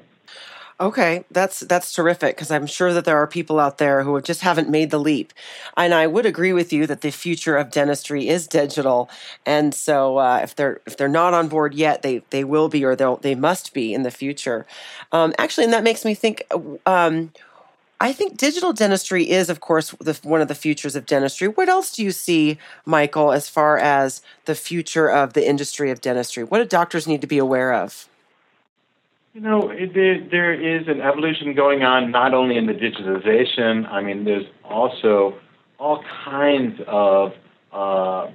Okay, 0.80 1.26
that's 1.32 1.62
that's 1.62 1.92
terrific 1.92 2.36
because 2.36 2.52
I'm 2.52 2.68
sure 2.68 2.94
that 2.94 3.04
there 3.04 3.18
are 3.18 3.26
people 3.26 3.60
out 3.60 3.80
there 3.80 4.04
who 4.04 4.22
just 4.22 4.42
haven't 4.42 4.70
made 4.70 4.92
the 4.92 5.00
leap, 5.00 5.34
and 5.76 5.92
I 5.92 6.06
would 6.06 6.28
agree 6.28 6.54
with 6.54 6.72
you 6.72 6.86
that 6.86 7.02
the 7.02 7.10
future 7.10 7.58
of 7.58 7.72
dentistry 7.72 8.28
is 8.30 8.46
digital, 8.46 9.10
and 9.44 9.74
so 9.74 10.20
uh, 10.20 10.40
if 10.44 10.56
they're 10.56 10.80
if 10.86 10.96
they're 10.96 11.08
not 11.08 11.34
on 11.34 11.48
board 11.48 11.74
yet, 11.74 12.04
they 12.04 12.22
they 12.30 12.44
will 12.44 12.70
be 12.70 12.86
or 12.86 12.96
they 12.96 13.16
they 13.22 13.34
must 13.34 13.74
be 13.74 13.92
in 13.92 14.04
the 14.04 14.12
future. 14.12 14.68
Um, 15.12 15.34
actually, 15.40 15.64
and 15.64 15.74
that 15.74 15.84
makes 15.84 16.06
me 16.06 16.14
think. 16.14 16.44
Um, 16.86 17.32
I 18.00 18.14
think 18.14 18.38
digital 18.38 18.74
dentistry 18.74 19.28
is, 19.30 19.50
of 19.50 19.60
course, 19.60 19.92
the, 20.00 20.20
one 20.22 20.42
of 20.42 20.48
the 20.48 20.56
futures 20.56 20.96
of 20.96 21.08
dentistry. 21.08 21.48
What 21.48 21.68
else 21.70 21.96
do 21.96 22.04
you 22.04 22.12
see, 22.12 22.60
Michael, 22.86 23.32
as 23.32 23.50
far 23.50 23.80
as 23.80 24.22
the 24.46 24.54
future 24.54 25.10
of 25.10 25.34
the 25.34 25.48
industry 25.48 25.90
of 25.90 26.02
dentistry? 26.02 26.44
What 26.44 26.60
do 26.60 26.66
doctors 26.66 27.08
need 27.08 27.22
to 27.22 27.28
be 27.28 27.40
aware 27.40 27.74
of? 27.74 28.08
You 29.38 29.44
know, 29.44 29.70
it, 29.72 29.94
there 30.32 30.52
is 30.52 30.88
an 30.88 31.00
evolution 31.00 31.54
going 31.54 31.84
on 31.84 32.10
not 32.10 32.34
only 32.34 32.58
in 32.58 32.66
the 32.66 32.74
digitization. 32.74 33.88
I 33.88 34.02
mean, 34.02 34.26
there's 34.26 34.48
also 34.64 35.38
all 35.78 36.04
kinds 36.26 36.82
of 36.88 37.34
uh, 37.72 38.32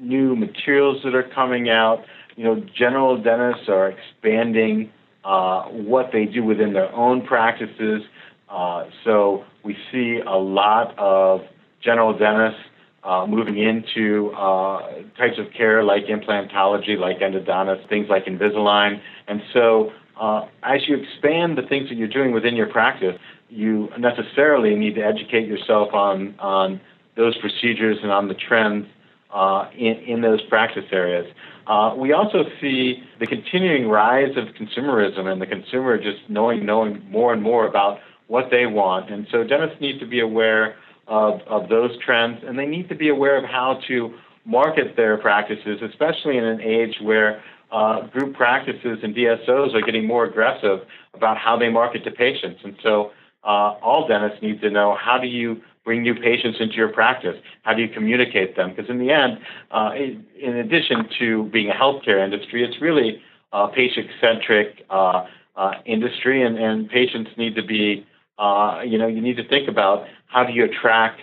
new 0.00 0.34
materials 0.34 1.02
that 1.04 1.14
are 1.14 1.30
coming 1.32 1.68
out. 1.68 2.02
You 2.34 2.42
know, 2.42 2.64
general 2.76 3.16
dentists 3.22 3.68
are 3.68 3.92
expanding 3.92 4.90
uh, 5.22 5.66
what 5.66 6.10
they 6.12 6.24
do 6.24 6.42
within 6.42 6.72
their 6.72 6.92
own 6.96 7.24
practices. 7.24 8.02
Uh, 8.48 8.86
so 9.04 9.44
we 9.64 9.76
see 9.92 10.18
a 10.26 10.36
lot 10.36 10.98
of 10.98 11.42
general 11.80 12.18
dentists 12.18 12.60
uh, 13.04 13.24
moving 13.24 13.56
into 13.56 14.32
uh, 14.32 14.80
types 15.16 15.38
of 15.38 15.52
care 15.56 15.84
like 15.84 16.06
implantology, 16.06 16.98
like 16.98 17.20
endodontists, 17.20 17.88
things 17.88 18.08
like 18.10 18.24
Invisalign. 18.24 19.00
And 19.28 19.42
so 19.54 19.92
uh, 20.20 20.46
as 20.62 20.86
you 20.86 20.96
expand 20.96 21.56
the 21.56 21.62
things 21.62 21.88
that 21.88 21.96
you're 21.96 22.06
doing 22.06 22.32
within 22.32 22.54
your 22.54 22.66
practice, 22.66 23.18
you 23.48 23.88
necessarily 23.98 24.76
need 24.76 24.94
to 24.94 25.00
educate 25.00 25.48
yourself 25.48 25.94
on, 25.94 26.34
on 26.38 26.80
those 27.16 27.36
procedures 27.38 27.96
and 28.02 28.12
on 28.12 28.28
the 28.28 28.34
trends 28.34 28.86
uh, 29.32 29.68
in, 29.74 29.94
in 30.06 30.20
those 30.20 30.42
practice 30.42 30.84
areas. 30.92 31.26
Uh, 31.66 31.94
we 31.96 32.12
also 32.12 32.44
see 32.60 33.02
the 33.18 33.26
continuing 33.26 33.88
rise 33.88 34.36
of 34.36 34.54
consumerism 34.54 35.26
and 35.26 35.40
the 35.40 35.46
consumer 35.46 35.96
just 35.96 36.18
knowing, 36.28 36.66
knowing 36.66 37.02
more 37.10 37.32
and 37.32 37.42
more 37.42 37.66
about 37.66 37.98
what 38.26 38.48
they 38.50 38.66
want. 38.66 39.10
And 39.10 39.26
so 39.32 39.42
dentists 39.42 39.80
need 39.80 39.98
to 40.00 40.06
be 40.06 40.20
aware 40.20 40.76
of, 41.08 41.40
of 41.46 41.68
those 41.68 41.92
trends 42.04 42.40
and 42.46 42.58
they 42.58 42.66
need 42.66 42.88
to 42.90 42.94
be 42.94 43.08
aware 43.08 43.38
of 43.38 43.44
how 43.44 43.80
to 43.88 44.14
market 44.44 44.96
their 44.96 45.16
practices, 45.16 45.80
especially 45.82 46.36
in 46.36 46.44
an 46.44 46.60
age 46.60 46.96
where 47.02 47.42
uh, 47.72 48.06
group 48.08 48.34
practices 48.34 48.98
and 49.02 49.14
DSOs 49.14 49.74
are 49.74 49.82
getting 49.82 50.06
more 50.06 50.24
aggressive 50.24 50.80
about 51.14 51.36
how 51.36 51.56
they 51.56 51.68
market 51.68 52.04
to 52.04 52.10
patients. 52.10 52.60
And 52.64 52.76
so 52.82 53.12
uh, 53.44 53.74
all 53.82 54.06
dentists 54.08 54.42
need 54.42 54.60
to 54.60 54.70
know 54.70 54.96
how 55.00 55.18
do 55.18 55.26
you 55.26 55.60
bring 55.84 56.02
new 56.02 56.14
patients 56.14 56.58
into 56.60 56.74
your 56.74 56.88
practice? 56.88 57.36
How 57.62 57.74
do 57.74 57.82
you 57.82 57.88
communicate 57.88 58.56
them? 58.56 58.70
Because 58.70 58.90
in 58.90 58.98
the 58.98 59.10
end, 59.10 59.38
uh, 59.70 59.92
in 59.94 60.56
addition 60.56 61.08
to 61.18 61.44
being 61.44 61.70
a 61.70 61.74
healthcare 61.74 62.22
industry, 62.22 62.64
it's 62.64 62.80
really 62.82 63.22
a 63.52 63.68
patient-centric 63.68 64.84
uh, 64.90 65.26
uh, 65.56 65.72
industry, 65.84 66.42
and, 66.42 66.58
and 66.58 66.88
patients 66.88 67.30
need 67.36 67.54
to 67.54 67.62
be, 67.62 68.06
uh, 68.38 68.82
you 68.86 68.98
know, 68.98 69.06
you 69.06 69.20
need 69.20 69.36
to 69.36 69.48
think 69.48 69.68
about 69.68 70.06
how 70.26 70.44
do 70.44 70.52
you 70.52 70.64
attract 70.64 71.20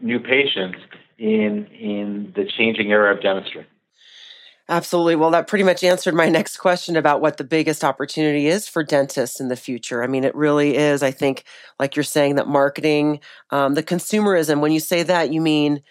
new 0.00 0.18
patients 0.18 0.78
in 1.18 1.66
in 1.66 2.32
the 2.34 2.44
changing 2.56 2.90
era 2.90 3.14
of 3.14 3.22
dentistry. 3.22 3.66
Absolutely. 4.68 5.16
Well, 5.16 5.30
that 5.32 5.46
pretty 5.46 5.64
much 5.64 5.84
answered 5.84 6.14
my 6.14 6.28
next 6.28 6.56
question 6.56 6.96
about 6.96 7.20
what 7.20 7.36
the 7.36 7.44
biggest 7.44 7.84
opportunity 7.84 8.46
is 8.46 8.66
for 8.66 8.82
dentists 8.82 9.38
in 9.38 9.48
the 9.48 9.56
future. 9.56 10.02
I 10.02 10.06
mean, 10.06 10.24
it 10.24 10.34
really 10.34 10.76
is. 10.76 11.02
I 11.02 11.10
think, 11.10 11.44
like 11.78 11.96
you're 11.96 12.02
saying, 12.02 12.36
that 12.36 12.48
marketing, 12.48 13.20
um, 13.50 13.74
the 13.74 13.82
consumerism, 13.82 14.60
when 14.60 14.72
you 14.72 14.80
say 14.80 15.02
that, 15.02 15.32
you 15.32 15.42
mean 15.42 15.82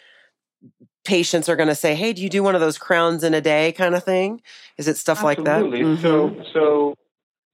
patients 1.05 1.49
are 1.49 1.55
going 1.55 1.69
to 1.69 1.75
say, 1.75 1.93
hey, 1.93 2.13
do 2.13 2.23
you 2.23 2.29
do 2.29 2.41
one 2.41 2.55
of 2.55 2.61
those 2.61 2.79
crowns 2.79 3.23
in 3.23 3.35
a 3.35 3.41
day 3.41 3.73
kind 3.73 3.93
of 3.93 4.03
thing? 4.03 4.41
Is 4.77 4.87
it 4.87 4.97
stuff 4.97 5.23
Absolutely. 5.23 5.43
like 5.43 6.01
that? 6.01 6.01
Mm-hmm. 6.01 6.01
So, 6.01 6.43
so, 6.53 6.95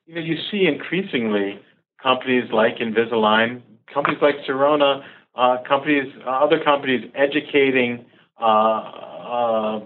you 0.05 0.15
know, 0.15 0.21
you 0.21 0.38
see 0.49 0.67
increasingly 0.67 1.59
companies 2.01 2.49
like 2.53 2.77
Invisalign, 2.77 3.61
companies 3.93 4.21
like 4.21 4.35
Sirona, 4.47 5.03
uh, 5.35 5.57
companies, 5.67 6.13
uh, 6.25 6.29
other 6.29 6.63
companies 6.63 7.11
educating 7.13 8.05
uh, 8.39 8.45
uh 8.45 9.81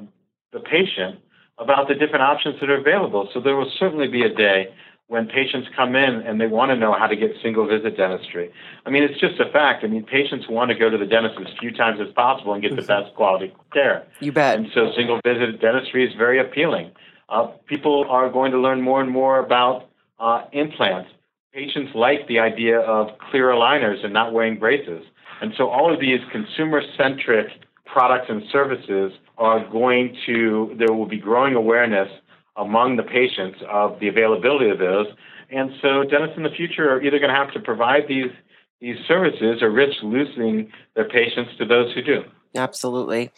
the 0.53 0.60
patient 0.60 1.19
about 1.57 1.88
the 1.88 1.95
different 1.95 2.22
options 2.22 2.60
that 2.62 2.69
are 2.69 2.79
available. 2.79 3.29
So 3.33 3.39
there 3.39 3.55
will 3.55 3.72
certainly 3.79 4.07
be 4.07 4.24
a 4.24 4.33
day 4.33 4.67
when 5.07 5.27
patients 5.27 5.67
come 5.75 5.95
in 5.95 6.22
and 6.25 6.39
they 6.39 6.48
want 6.48 6.72
to 6.72 6.75
know 6.75 6.93
how 6.98 7.07
to 7.07 7.15
get 7.15 7.31
single 7.41 7.67
visit 7.67 7.98
dentistry. 7.98 8.51
I 8.86 8.89
mean, 8.89 9.03
it's 9.03 9.19
just 9.19 9.39
a 9.39 9.51
fact. 9.51 9.83
I 9.83 9.88
mean, 9.88 10.03
patients 10.03 10.45
want 10.50 10.69
to 10.72 10.75
go 10.75 10.89
to 10.89 10.98
the 10.98 11.05
dentist 11.05 11.36
as 11.39 11.48
few 11.60 11.72
times 11.72 12.00
as 12.01 12.12
possible 12.13 12.53
and 12.53 12.62
get 12.62 12.75
the 12.75 12.81
best 12.81 13.13
quality 13.15 13.53
care. 13.72 14.07
You 14.22 14.31
bet. 14.31 14.57
And 14.57 14.67
so 14.74 14.91
single 14.95 15.19
visit 15.24 15.60
dentistry 15.60 16.07
is 16.07 16.13
very 16.17 16.39
appealing. 16.39 16.91
Uh, 17.29 17.48
people 17.67 18.05
are 18.10 18.29
going 18.29 18.51
to 18.51 18.60
learn 18.60 18.81
more 18.81 19.01
and 19.01 19.12
more 19.12 19.39
about 19.39 19.89
uh, 20.19 20.45
implants. 20.51 21.10
Patients 21.53 21.91
like 21.93 22.27
the 22.27 22.39
idea 22.39 22.79
of 22.79 23.10
clear 23.29 23.50
aligners 23.50 24.03
and 24.03 24.13
not 24.13 24.33
wearing 24.33 24.57
braces. 24.57 25.03
And 25.41 25.53
so 25.57 25.69
all 25.69 25.93
of 25.93 26.00
these 26.00 26.19
consumer 26.31 26.81
centric 26.98 27.48
products 27.93 28.25
and 28.27 28.41
services 28.51 29.13
are 29.38 29.69
going 29.71 30.17
to, 30.25 30.75
there 30.79 30.91
will 30.91 31.05
be 31.05 31.19
growing 31.19 31.53
awareness 31.53 32.09
among 32.57 32.97
the 32.97 33.03
patients 33.03 33.59
of 33.71 34.00
the 34.00 34.07
availability 34.07 34.69
of 34.69 34.79
those. 34.79 35.07
And 35.51 35.71
so 35.81 36.03
dentists 36.03 36.35
in 36.35 36.43
the 36.43 36.50
future 36.50 36.91
are 36.91 37.01
either 37.01 37.19
going 37.19 37.29
to 37.29 37.35
have 37.35 37.53
to 37.53 37.59
provide 37.59 38.03
these, 38.07 38.31
these 38.81 38.97
services 39.07 39.62
or 39.62 39.69
risk 39.69 39.97
losing 40.01 40.71
their 40.95 41.07
patients 41.07 41.51
to 41.59 41.65
those 41.65 41.93
who 41.93 42.01
do. 42.01 42.23
Absolutely. 42.55 43.31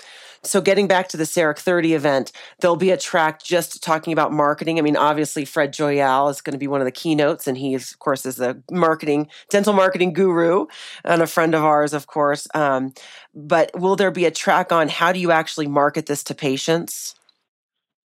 So, 0.45 0.61
getting 0.61 0.87
back 0.87 1.07
to 1.09 1.17
the 1.17 1.23
CEREC 1.23 1.57
30 1.57 1.93
event, 1.93 2.31
there'll 2.59 2.75
be 2.75 2.91
a 2.91 2.97
track 2.97 3.41
just 3.41 3.83
talking 3.83 4.13
about 4.13 4.31
marketing. 4.31 4.77
I 4.77 4.81
mean, 4.81 4.95
obviously, 4.95 5.43
Fred 5.45 5.73
Joyal 5.73 6.29
is 6.29 6.41
going 6.41 6.53
to 6.53 6.59
be 6.59 6.67
one 6.67 6.81
of 6.81 6.85
the 6.85 6.91
keynotes, 6.91 7.47
and 7.47 7.57
he, 7.57 7.73
of 7.73 7.97
course, 7.99 8.25
is 8.25 8.39
a 8.39 8.57
marketing, 8.71 9.27
dental 9.49 9.73
marketing 9.73 10.13
guru 10.13 10.67
and 11.03 11.21
a 11.21 11.27
friend 11.27 11.55
of 11.55 11.63
ours, 11.63 11.93
of 11.93 12.07
course. 12.07 12.47
Um, 12.53 12.93
but 13.33 13.71
will 13.73 13.95
there 13.95 14.11
be 14.11 14.25
a 14.25 14.31
track 14.31 14.71
on 14.71 14.87
how 14.87 15.11
do 15.11 15.19
you 15.19 15.31
actually 15.31 15.67
market 15.67 16.05
this 16.05 16.23
to 16.25 16.35
patients? 16.35 17.15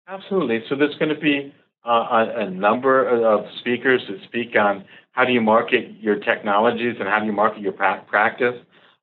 Absolutely. 0.08 0.64
So, 0.68 0.76
there's 0.76 0.96
going 0.96 1.14
to 1.14 1.20
be 1.20 1.54
uh, 1.86 1.90
a, 1.90 2.40
a 2.46 2.50
number 2.50 3.06
of 3.06 3.44
speakers 3.60 4.02
that 4.08 4.22
speak 4.24 4.56
on 4.56 4.84
how 5.12 5.24
do 5.24 5.32
you 5.32 5.40
market 5.40 5.90
your 6.00 6.16
technologies 6.16 6.96
and 6.98 7.08
how 7.08 7.20
do 7.20 7.26
you 7.26 7.32
market 7.32 7.60
your 7.60 7.72
pra- 7.72 8.04
practice. 8.08 8.54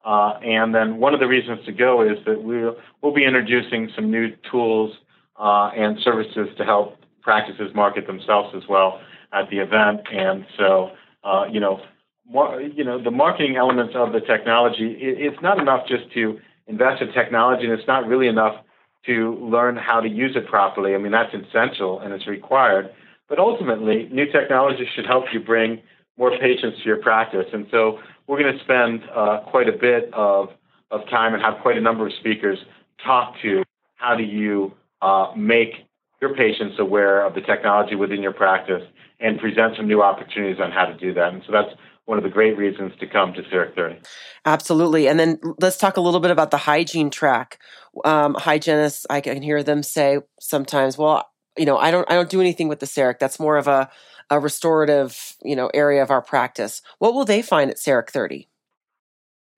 Uh, 0.08 0.40
and 0.42 0.74
then 0.74 1.00
one 1.00 1.14
of 1.14 1.20
the 1.20 1.28
reasons 1.28 1.60
to 1.66 1.74
go 1.74 2.02
is 2.02 2.18
that 2.26 2.42
we'll, 2.42 2.78
we'll 3.02 3.14
be 3.14 3.26
introducing 3.26 3.92
some 3.94 4.10
new 4.10 4.34
tools 4.50 4.96
uh, 5.38 5.70
and 5.76 6.00
services 6.00 6.48
to 6.58 6.64
help 6.64 6.96
practices 7.22 7.72
market 7.76 8.08
themselves 8.08 8.56
as 8.56 8.64
well 8.70 9.02
at 9.34 9.50
the 9.50 9.58
event. 9.58 10.00
And 10.10 10.46
so, 10.58 10.92
uh, 11.26 11.44
you 11.52 11.60
know, 11.60 11.82
more, 12.26 12.62
you 12.62 12.86
know, 12.86 13.04
the 13.04 13.12
marketing 13.12 13.58
elements 13.58 13.96
of 13.98 14.14
the 14.14 14.22
technology, 14.22 14.92
it, 14.92 15.20
it's 15.20 15.42
not 15.42 15.60
enough 15.60 15.86
just 15.90 16.10
to 16.14 16.40
invest 16.68 17.02
in 17.02 17.12
technology, 17.12 17.66
and 17.66 17.74
it's 17.74 17.88
not 17.88 18.08
really 18.08 18.30
enough 18.30 18.64
to 19.08 19.36
learn 19.42 19.76
how 19.76 20.00
to 20.00 20.08
use 20.08 20.38
it 20.38 20.48
properly. 20.48 20.96
I 20.96 21.00
mean, 21.00 21.12
that's 21.12 21.34
essential 21.34 22.00
and 22.00 22.14
it's 22.14 22.28
required. 22.28 22.90
But 23.28 23.40
ultimately, 23.40 24.08
new 24.10 24.32
technology 24.32 24.88
should 24.96 25.06
help 25.06 25.26
you 25.34 25.42
bring 25.42 25.82
more 26.18 26.32
patients 26.40 26.80
to 26.80 26.86
your 26.86 26.98
practice. 26.98 27.46
And 27.52 27.68
so 27.72 28.00
we're 28.28 28.42
going 28.42 28.58
to 28.58 28.64
spend 28.64 29.02
uh, 29.16 29.40
quite 29.50 29.70
a 29.70 29.72
bit 29.72 30.10
of, 30.14 30.50
of 30.92 31.02
time 31.10 31.34
and 31.34 31.42
have 31.42 31.62
quite 31.62 31.78
a 31.78 31.82
number 31.82 32.06
of 32.06 32.14
speakers 32.20 32.60
talk 33.04 33.34
to 33.42 33.64
how 33.96 34.16
do 34.16 34.24
you 34.24 34.74
uh, 35.02 35.32
make 35.36 35.88
your 36.22 36.36
patients 36.36 36.76
aware 36.80 37.26
of 37.26 37.36
the 37.36 37.42
technology 37.42 37.96
within 37.96 38.22
your 38.22 38.34
practice 38.34 38.84
and 39.20 39.40
present 39.40 39.76
some 39.76 39.88
new 39.88 40.02
opportunities 40.02 40.60
on 40.60 40.72
how 40.72 40.86
to 40.86 40.96
do 40.98 41.14
that. 41.14 41.34
And 41.34 41.44
so 41.46 41.52
that's 41.52 41.70
one 42.06 42.18
of 42.18 42.24
the 42.24 42.30
great 42.30 42.58
reasons 42.58 42.94
to 43.00 43.08
come 43.08 43.34
to 43.34 43.42
CEREC 43.44 43.76
30. 43.76 44.00
Absolutely. 44.46 45.08
And 45.08 45.20
then 45.20 45.40
let's 45.60 45.78
talk 45.78 45.98
a 45.98 46.02
little 46.02 46.20
bit 46.20 46.32
about 46.32 46.52
the 46.52 46.58
hygiene 46.58 47.10
track. 47.10 47.60
Um, 48.06 48.36
hygienists, 48.36 49.06
I 49.10 49.22
can 49.22 49.42
hear 49.42 49.62
them 49.62 49.84
say 49.84 50.20
sometimes, 50.40 50.98
well, 50.98 51.28
you 51.58 51.66
know, 51.66 51.78
I 51.78 51.92
don't, 51.92 52.10
I 52.10 52.16
don't 52.16 52.30
do 52.30 52.40
anything 52.40 52.68
with 52.68 52.80
the 52.80 52.86
CEREC. 52.86 53.20
That's 53.20 53.40
more 53.40 53.58
of 53.58 53.68
a, 53.68 53.90
a 54.30 54.40
restorative, 54.40 55.36
you 55.44 55.56
know, 55.56 55.70
area 55.74 56.02
of 56.04 56.12
our 56.12 56.22
practice. 56.22 56.82
What 57.00 57.14
will 57.14 57.26
they 57.26 57.42
find 57.42 57.70
at 57.70 57.78
CEREC 57.78 58.10
30? 58.10 58.48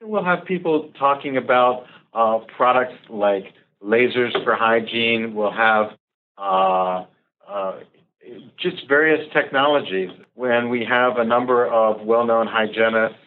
We'll 0.01 0.23
have 0.23 0.45
people 0.45 0.91
talking 0.97 1.37
about 1.37 1.85
uh, 2.13 2.39
products 2.55 2.95
like 3.09 3.53
lasers 3.83 4.31
for 4.43 4.55
hygiene. 4.55 5.35
We'll 5.35 5.51
have 5.51 5.91
uh, 6.37 7.05
uh, 7.47 7.79
just 8.57 8.87
various 8.87 9.27
technologies. 9.33 10.09
When 10.35 10.69
we 10.69 10.85
have 10.85 11.17
a 11.17 11.25
number 11.25 11.67
of 11.67 12.05
well-known 12.05 12.47
hygienists 12.47 13.19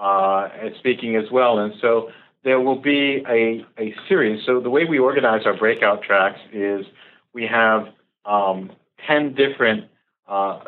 uh, 0.00 0.48
speaking 0.78 1.16
as 1.16 1.30
well, 1.32 1.58
and 1.58 1.74
so 1.80 2.10
there 2.44 2.60
will 2.60 2.80
be 2.80 3.24
a, 3.28 3.64
a 3.78 3.94
series. 4.08 4.44
So 4.46 4.60
the 4.60 4.70
way 4.70 4.84
we 4.84 4.98
organize 4.98 5.42
our 5.44 5.56
breakout 5.56 6.02
tracks 6.02 6.40
is 6.52 6.86
we 7.32 7.46
have 7.46 7.88
um, 8.24 8.70
10 9.06 9.34
different 9.34 9.86
uh, 10.32 10.58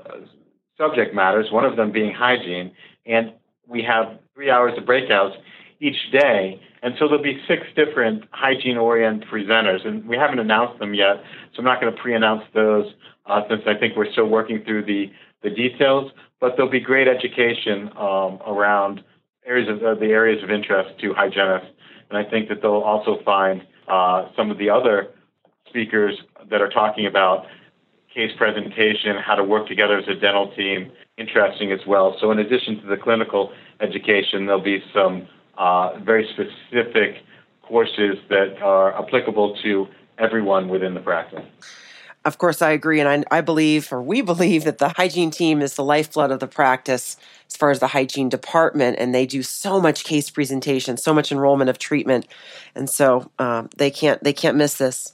subject 0.76 1.14
matters, 1.14 1.50
one 1.50 1.64
of 1.64 1.76
them 1.76 1.90
being 1.90 2.12
hygiene, 2.12 2.72
and 3.06 3.32
we 3.66 3.82
have 3.82 4.18
three 4.34 4.50
hours 4.50 4.72
of 4.76 4.84
breakouts 4.84 5.34
each 5.80 5.96
day. 6.12 6.60
And 6.82 6.94
so 6.98 7.08
there'll 7.08 7.22
be 7.22 7.40
six 7.48 7.62
different 7.74 8.24
hygiene 8.30 8.76
oriented 8.76 9.26
presenters, 9.26 9.86
and 9.86 10.06
we 10.06 10.16
haven't 10.18 10.38
announced 10.38 10.78
them 10.78 10.92
yet, 10.92 11.16
so 11.52 11.60
I'm 11.60 11.64
not 11.64 11.80
going 11.80 11.94
to 11.94 11.98
pre 12.00 12.14
announce 12.14 12.42
those 12.52 12.92
uh, 13.24 13.40
since 13.48 13.62
I 13.66 13.74
think 13.74 13.96
we're 13.96 14.12
still 14.12 14.28
working 14.28 14.62
through 14.64 14.84
the, 14.84 15.10
the 15.42 15.48
details. 15.48 16.12
But 16.40 16.56
there'll 16.56 16.70
be 16.70 16.80
great 16.80 17.08
education 17.08 17.90
um, 17.96 18.38
around 18.46 19.02
areas 19.46 19.70
of 19.70 19.82
uh, 19.82 19.94
the 19.94 20.08
areas 20.08 20.42
of 20.44 20.50
interest 20.50 21.00
to 21.00 21.14
hygienists, 21.14 21.72
and 22.10 22.18
I 22.18 22.28
think 22.28 22.50
that 22.50 22.60
they'll 22.60 22.84
also 22.92 23.22
find 23.24 23.62
uh, 23.88 24.28
some 24.36 24.50
of 24.50 24.58
the 24.58 24.68
other 24.68 25.08
speakers 25.68 26.20
that 26.50 26.60
are 26.60 26.68
talking 26.68 27.06
about 27.06 27.46
case 28.14 28.30
presentation, 28.36 29.16
how 29.16 29.34
to 29.34 29.44
work 29.44 29.66
together 29.66 29.98
as 29.98 30.06
a 30.08 30.14
dental 30.14 30.52
team, 30.54 30.92
interesting 31.18 31.72
as 31.72 31.80
well. 31.86 32.16
So 32.20 32.30
in 32.30 32.38
addition 32.38 32.80
to 32.80 32.86
the 32.86 32.96
clinical 32.96 33.52
education, 33.80 34.46
there'll 34.46 34.62
be 34.62 34.82
some 34.94 35.26
uh, 35.58 35.98
very 35.98 36.28
specific 36.32 37.16
courses 37.62 38.16
that 38.28 38.62
are 38.62 38.96
applicable 38.96 39.56
to 39.62 39.88
everyone 40.18 40.68
within 40.68 40.94
the 40.94 41.00
practice. 41.00 41.44
Of 42.24 42.38
course, 42.38 42.62
I 42.62 42.70
agree. 42.70 43.00
And 43.00 43.26
I, 43.30 43.38
I, 43.38 43.40
believe, 43.42 43.92
or 43.92 44.00
we 44.00 44.22
believe, 44.22 44.64
that 44.64 44.78
the 44.78 44.90
hygiene 44.90 45.30
team 45.30 45.60
is 45.60 45.74
the 45.74 45.84
lifeblood 45.84 46.30
of 46.30 46.40
the 46.40 46.46
practice 46.46 47.18
as 47.48 47.56
far 47.56 47.70
as 47.70 47.80
the 47.80 47.88
hygiene 47.88 48.30
department. 48.30 48.96
And 48.98 49.14
they 49.14 49.26
do 49.26 49.42
so 49.42 49.78
much 49.78 50.04
case 50.04 50.30
presentation, 50.30 50.96
so 50.96 51.12
much 51.12 51.30
enrollment 51.30 51.68
of 51.68 51.78
treatment. 51.78 52.26
And 52.74 52.88
so 52.88 53.30
um, 53.38 53.68
they 53.76 53.90
can't 53.90 54.22
they 54.24 54.32
can't 54.32 54.56
miss 54.56 54.74
this. 54.78 55.13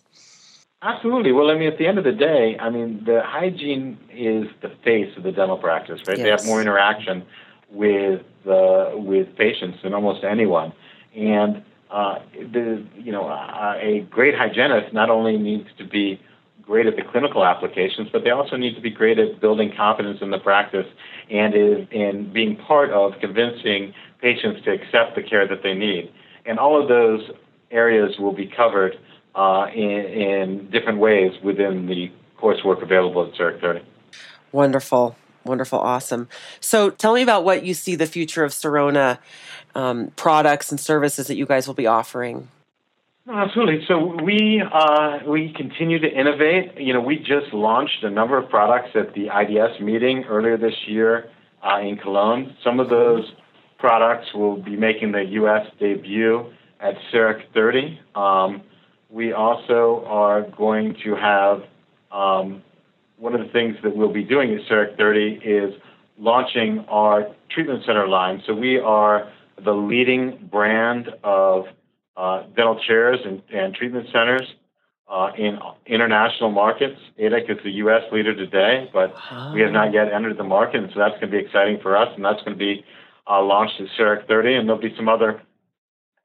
Absolutely. 0.82 1.32
Well, 1.32 1.50
I 1.50 1.58
mean, 1.58 1.68
at 1.68 1.78
the 1.78 1.86
end 1.86 1.98
of 1.98 2.04
the 2.04 2.12
day, 2.12 2.56
I 2.58 2.70
mean, 2.70 3.02
the 3.04 3.20
hygiene 3.22 3.98
is 4.10 4.46
the 4.62 4.70
face 4.82 5.14
of 5.16 5.24
the 5.24 5.32
dental 5.32 5.58
practice, 5.58 6.00
right? 6.06 6.16
Yes. 6.16 6.24
They 6.24 6.30
have 6.30 6.46
more 6.46 6.60
interaction 6.60 7.24
with 7.70 8.22
uh, 8.48 8.92
with 8.94 9.36
patients 9.36 9.78
than 9.82 9.92
almost 9.92 10.24
anyone, 10.24 10.72
and 11.14 11.62
uh, 11.90 12.20
the 12.32 12.82
you 12.96 13.12
know 13.12 13.28
a 13.28 14.06
great 14.10 14.34
hygienist 14.34 14.94
not 14.94 15.10
only 15.10 15.36
needs 15.36 15.68
to 15.76 15.84
be 15.84 16.18
great 16.62 16.86
at 16.86 16.96
the 16.96 17.02
clinical 17.02 17.44
applications, 17.44 18.08
but 18.12 18.24
they 18.24 18.30
also 18.30 18.56
need 18.56 18.74
to 18.74 18.80
be 18.80 18.90
great 18.90 19.18
at 19.18 19.40
building 19.40 19.72
confidence 19.76 20.18
in 20.22 20.30
the 20.30 20.38
practice 20.38 20.86
and 21.28 21.52
in, 21.52 21.88
in 21.90 22.32
being 22.32 22.56
part 22.56 22.90
of 22.90 23.12
convincing 23.20 23.92
patients 24.20 24.64
to 24.64 24.70
accept 24.70 25.16
the 25.16 25.22
care 25.22 25.46
that 25.48 25.62
they 25.62 25.74
need. 25.74 26.12
And 26.46 26.58
all 26.58 26.80
of 26.80 26.88
those 26.88 27.22
areas 27.70 28.18
will 28.18 28.32
be 28.32 28.46
covered 28.46 28.96
uh, 29.34 29.66
in, 29.74 29.90
in 29.90 30.70
different 30.70 30.98
ways 30.98 31.32
within 31.42 31.86
the 31.86 32.10
coursework 32.40 32.82
available 32.82 33.26
at 33.26 33.34
CEREC 33.34 33.60
30. 33.60 33.80
Wonderful. 34.52 35.16
Wonderful. 35.44 35.78
Awesome. 35.78 36.28
So 36.60 36.90
tell 36.90 37.14
me 37.14 37.22
about 37.22 37.44
what 37.44 37.64
you 37.64 37.74
see 37.74 37.94
the 37.94 38.06
future 38.06 38.44
of 38.44 38.52
Sirona 38.52 39.18
um, 39.74 40.12
products 40.16 40.70
and 40.70 40.78
services 40.78 41.28
that 41.28 41.36
you 41.36 41.46
guys 41.46 41.66
will 41.66 41.74
be 41.74 41.86
offering. 41.86 42.48
Absolutely. 43.28 43.84
So 43.86 44.16
we 44.22 44.60
uh, 44.60 45.18
we 45.26 45.52
continue 45.56 45.98
to 46.00 46.08
innovate. 46.08 46.78
You 46.78 46.92
know, 46.92 47.00
we 47.00 47.16
just 47.16 47.52
launched 47.52 48.02
a 48.02 48.10
number 48.10 48.36
of 48.36 48.50
products 48.50 48.90
at 48.94 49.14
the 49.14 49.28
IDS 49.28 49.80
meeting 49.80 50.24
earlier 50.24 50.56
this 50.56 50.74
year 50.86 51.30
uh, 51.62 51.78
in 51.80 51.96
Cologne. 51.96 52.56
Some 52.64 52.80
of 52.80 52.88
those 52.88 53.30
products 53.78 54.34
will 54.34 54.60
be 54.60 54.76
making 54.76 55.12
the 55.12 55.24
U.S. 55.24 55.66
debut 55.78 56.52
at 56.80 56.94
CEREC 57.12 57.42
30. 57.54 58.00
Um, 58.14 58.62
we 59.10 59.32
also 59.32 60.04
are 60.06 60.42
going 60.56 60.96
to 61.04 61.14
have 61.16 61.62
um, 62.12 62.62
one 63.16 63.34
of 63.34 63.40
the 63.40 63.52
things 63.52 63.76
that 63.82 63.94
we'll 63.94 64.12
be 64.12 64.24
doing 64.24 64.54
at 64.54 64.60
CEREC 64.70 64.96
30 64.96 65.40
is 65.44 65.74
launching 66.18 66.84
our 66.88 67.28
treatment 67.50 67.84
center 67.84 68.06
line. 68.08 68.42
So 68.46 68.54
we 68.54 68.78
are 68.78 69.30
the 69.62 69.72
leading 69.72 70.48
brand 70.50 71.08
of 71.22 71.66
uh, 72.16 72.44
dental 72.56 72.80
chairs 72.86 73.18
and, 73.24 73.42
and 73.52 73.74
treatment 73.74 74.06
centers 74.12 74.46
uh, 75.08 75.30
in 75.36 75.58
international 75.86 76.50
markets. 76.50 76.98
ADEC 77.18 77.50
is 77.50 77.58
the 77.64 77.70
U.S. 77.72 78.02
leader 78.12 78.34
today, 78.34 78.88
but 78.92 79.12
we 79.54 79.60
have 79.60 79.72
not 79.72 79.92
yet 79.92 80.12
entered 80.12 80.38
the 80.38 80.44
market, 80.44 80.82
and 80.82 80.90
so 80.94 81.00
that's 81.00 81.18
going 81.20 81.32
to 81.32 81.38
be 81.38 81.44
exciting 81.44 81.78
for 81.82 81.96
us, 81.96 82.08
and 82.14 82.24
that's 82.24 82.42
going 82.44 82.56
to 82.56 82.58
be 82.58 82.84
uh, 83.28 83.42
launched 83.42 83.80
at 83.80 83.86
CEREC 83.98 84.26
30, 84.28 84.54
and 84.54 84.68
there'll 84.68 84.80
be 84.80 84.94
some 84.96 85.08
other 85.08 85.42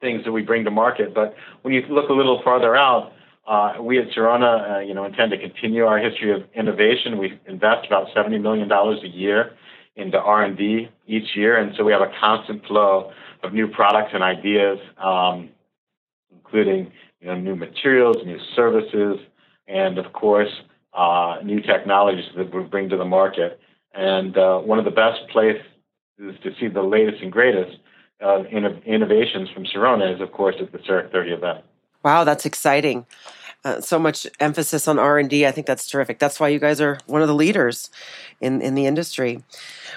things 0.01 0.23
that 0.25 0.31
we 0.31 0.41
bring 0.41 0.63
to 0.65 0.71
market. 0.71 1.13
But 1.13 1.35
when 1.61 1.73
you 1.73 1.81
look 1.89 2.09
a 2.09 2.13
little 2.13 2.41
farther 2.43 2.75
out, 2.75 3.13
uh, 3.47 3.75
we 3.81 3.99
at 3.99 4.07
Sirona, 4.09 4.77
uh, 4.77 4.79
you 4.79 4.93
know, 4.93 5.05
intend 5.05 5.31
to 5.31 5.37
continue 5.37 5.85
our 5.85 5.99
history 5.99 6.31
of 6.33 6.43
innovation. 6.55 7.17
We 7.17 7.39
invest 7.47 7.87
about 7.87 8.07
seventy 8.13 8.39
million 8.39 8.67
dollars 8.67 8.99
a 9.03 9.07
year 9.07 9.53
into 9.95 10.17
R 10.19 10.43
and 10.43 10.57
D 10.57 10.89
each 11.07 11.35
year, 11.35 11.57
and 11.57 11.73
so 11.77 11.83
we 11.83 11.91
have 11.91 12.01
a 12.01 12.11
constant 12.19 12.65
flow 12.65 13.11
of 13.43 13.53
new 13.53 13.67
products 13.67 14.11
and 14.13 14.23
ideas, 14.23 14.79
um, 14.97 15.49
including 16.31 16.91
you 17.21 17.27
know 17.27 17.35
new 17.37 17.55
materials, 17.55 18.17
new 18.25 18.39
services, 18.55 19.19
and 19.67 19.97
of 19.99 20.11
course 20.13 20.51
uh, 20.93 21.37
new 21.43 21.61
technologies 21.61 22.25
that 22.35 22.53
we 22.53 22.63
bring 22.63 22.89
to 22.89 22.97
the 22.97 23.05
market. 23.05 23.59
And 23.93 24.37
uh, 24.37 24.59
one 24.59 24.79
of 24.79 24.85
the 24.85 24.91
best 24.91 25.19
places 25.31 25.61
to 26.19 26.51
see 26.59 26.67
the 26.67 26.81
latest 26.81 27.21
and 27.21 27.31
greatest 27.31 27.77
uh, 28.21 28.43
innovations 28.43 29.49
from 29.49 29.65
Sirona 29.65 30.13
is, 30.15 30.21
of 30.21 30.31
course, 30.31 30.55
at 30.59 30.71
the 30.71 30.79
CEREC 30.79 31.11
30 31.11 31.31
event. 31.31 31.65
Wow, 32.03 32.23
that's 32.23 32.45
exciting. 32.45 33.05
Uh, 33.65 33.81
so 33.81 33.97
much 33.97 34.27
emphasis 34.39 34.87
on 34.87 34.99
r&d 34.99 35.43
i 35.43 35.49
think 35.49 35.65
that's 35.65 35.89
terrific. 35.89 36.19
That's 36.19 36.39
why 36.39 36.49
you 36.49 36.59
guys 36.59 36.79
are 36.79 36.99
one 37.07 37.23
of 37.23 37.27
the 37.27 37.33
leaders 37.33 37.89
in, 38.39 38.61
in 38.61 38.75
the 38.75 38.85
industry. 38.85 39.43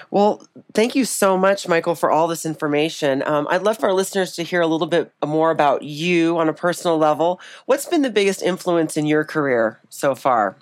Well 0.09 0.43
thank 0.73 0.95
you 0.95 1.05
so 1.05 1.37
much 1.37 1.67
michael 1.67 1.93
for 1.93 2.09
all 2.09 2.27
this 2.27 2.47
information. 2.47 3.21
Um, 3.27 3.47
i'd 3.51 3.61
love 3.61 3.77
for 3.77 3.85
our 3.85 3.93
listeners 3.93 4.31
to 4.37 4.43
hear 4.43 4.61
a 4.61 4.65
little 4.65 4.87
bit 4.87 5.13
more 5.23 5.51
about 5.51 5.83
you 5.83 6.39
on 6.39 6.49
a 6.49 6.53
personal 6.53 6.97
level. 6.97 7.39
What's 7.67 7.85
been 7.85 8.01
the 8.01 8.09
biggest 8.09 8.41
influence 8.41 8.97
in 8.97 9.05
your 9.05 9.23
career 9.23 9.79
so 9.89 10.15
far 10.15 10.57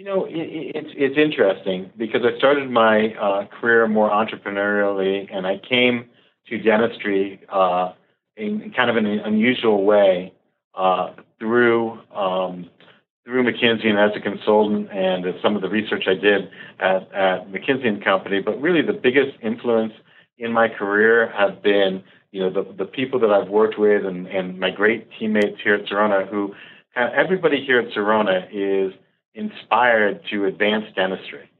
you 0.00 0.06
know, 0.06 0.24
it, 0.24 0.32
it's 0.32 0.88
it's 0.96 1.18
interesting 1.18 1.90
because 1.98 2.22
I 2.24 2.34
started 2.38 2.70
my 2.70 3.12
uh, 3.20 3.44
career 3.60 3.86
more 3.86 4.08
entrepreneurially, 4.08 5.28
and 5.30 5.46
I 5.46 5.58
came 5.58 6.06
to 6.48 6.56
dentistry 6.56 7.38
uh, 7.50 7.92
in 8.34 8.72
kind 8.74 8.88
of 8.88 8.96
an 8.96 9.04
unusual 9.04 9.84
way 9.84 10.32
uh, 10.74 11.12
through 11.38 11.98
um, 12.16 12.70
through 13.26 13.44
McKinsey 13.44 13.88
and 13.88 13.98
as 13.98 14.12
a 14.16 14.20
consultant, 14.20 14.88
and 14.90 15.26
some 15.42 15.54
of 15.54 15.60
the 15.60 15.68
research 15.68 16.04
I 16.06 16.14
did 16.14 16.48
at, 16.78 17.02
at 17.12 17.52
McKinsey 17.52 17.86
and 17.86 18.02
Company. 18.02 18.40
But 18.40 18.58
really, 18.58 18.80
the 18.80 18.94
biggest 18.94 19.36
influence 19.42 19.92
in 20.38 20.50
my 20.50 20.68
career 20.68 21.30
have 21.36 21.62
been 21.62 22.02
you 22.32 22.40
know 22.40 22.48
the 22.50 22.72
the 22.72 22.86
people 22.86 23.20
that 23.20 23.30
I've 23.30 23.50
worked 23.50 23.78
with 23.78 24.06
and 24.06 24.26
and 24.28 24.58
my 24.58 24.70
great 24.70 25.10
teammates 25.18 25.60
here 25.62 25.74
at 25.74 25.84
Sirona 25.84 26.26
who 26.26 26.54
of 26.96 27.12
everybody 27.12 27.62
here 27.62 27.80
at 27.80 27.92
Sirona 27.92 28.48
is 28.50 28.94
inspired 29.34 30.20
to 30.30 30.46
advance 30.46 30.86
dentistry, 30.94 31.50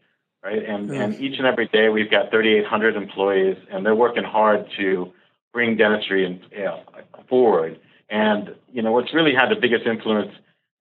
right? 0.42 0.64
And 0.64 0.90
mm. 0.90 1.00
and 1.00 1.14
each 1.20 1.38
and 1.38 1.46
every 1.46 1.68
day 1.68 1.88
we've 1.88 2.10
got 2.10 2.30
3,800 2.30 2.96
employees, 2.96 3.56
and 3.70 3.84
they're 3.84 3.94
working 3.94 4.24
hard 4.24 4.66
to 4.78 5.12
bring 5.52 5.76
dentistry 5.76 6.24
in, 6.24 6.40
you 6.50 6.64
know, 6.64 6.82
forward. 7.28 7.78
And 8.08 8.54
you 8.72 8.82
know 8.82 8.92
what's 8.92 9.14
really 9.14 9.34
had 9.34 9.50
the 9.50 9.60
biggest 9.60 9.86
influence 9.86 10.32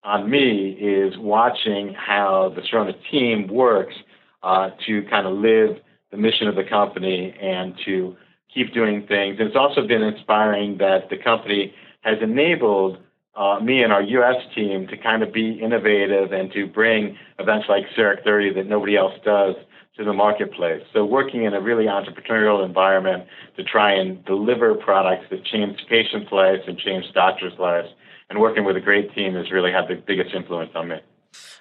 on 0.04 0.30
me 0.30 0.71
is 0.71 1.17
watching 1.17 1.93
how 1.93 2.54
the 2.56 2.62
Sirona 2.62 2.95
team 3.12 3.47
works 3.47 3.95
uh, 4.43 4.71
to 4.88 5.04
kind 5.04 5.28
of 5.28 5.34
live 5.34 5.78
the 6.12 6.17
mission 6.17 6.47
of 6.47 6.56
the 6.56 6.63
company 6.63 7.36
and 7.39 7.75
to 7.86 8.15
keep 8.54 8.73
doing 8.73 9.06
things. 9.06 9.38
And 9.39 9.47
it's 9.47 9.58
also 9.58 9.86
been 9.86 10.02
inspiring 10.02 10.78
that 10.78 11.10
the 11.10 11.17
company 11.17 11.73
has 12.02 12.17
enabled 12.21 12.97
uh, 13.39 13.58
me 13.62 13.82
and 13.82 13.93
our 13.93 14.04
U.S. 14.04 14.36
team 14.54 14.86
to 14.88 14.97
kind 14.97 15.23
of 15.23 15.32
be 15.32 15.60
innovative 15.63 16.34
and 16.34 16.52
to 16.52 16.67
bring 16.67 17.17
events 17.39 17.67
like 17.69 17.86
CEREC 17.97 18.23
30 18.25 18.54
that 18.56 18.67
nobody 18.67 18.97
else 18.97 19.13
does 19.23 19.56
to 19.97 20.04
the 20.04 20.12
marketplace. 20.12 20.84
So 20.93 21.06
working 21.06 21.45
in 21.45 21.54
a 21.54 21.62
really 21.62 21.86
entrepreneurial 21.86 22.65
environment 22.65 23.23
to 23.56 23.63
try 23.63 23.93
and 23.93 24.23
deliver 24.25 24.75
products 24.75 25.25
that 25.32 25.45
change 25.45 25.80
patients' 25.88 26.32
lives 26.34 26.63
and 26.67 26.78
change 26.78 27.06
doctors' 27.13 27.54
lives, 27.58 27.88
and 28.30 28.39
working 28.39 28.65
with 28.65 28.75
a 28.75 28.82
great 28.82 29.15
team 29.15 29.36
has 29.36 29.52
really 29.52 29.71
had 29.71 29.88
the 29.88 29.95
biggest 29.95 30.36
influence 30.36 30.71
on 30.75 30.89
me. 30.89 30.97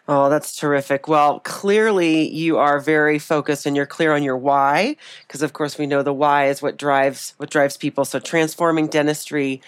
Oh, 0.07 0.31
that's 0.31 0.57
terrific. 0.57 1.07
Well, 1.07 1.41
clearly 1.41 2.29
you 2.31 2.57
are 2.59 2.81
very 2.81 3.19
focused 3.19 3.67
and 3.67 3.77
you're 3.77 3.87
clear 3.87 4.15
on 4.15 4.23
your 4.23 4.39
why, 4.39 4.97
because 5.27 5.43
of 5.43 5.53
course 5.53 5.77
we 5.79 5.87
know 5.87 6.03
the 6.03 6.15
why 6.15 6.47
is 6.49 6.63
what 6.63 6.79
drives 6.79 7.35
what 7.37 7.51
drives 7.51 7.77
people. 7.77 8.05
So 8.05 8.19
transforming 8.19 8.87
dentistry 8.87 9.61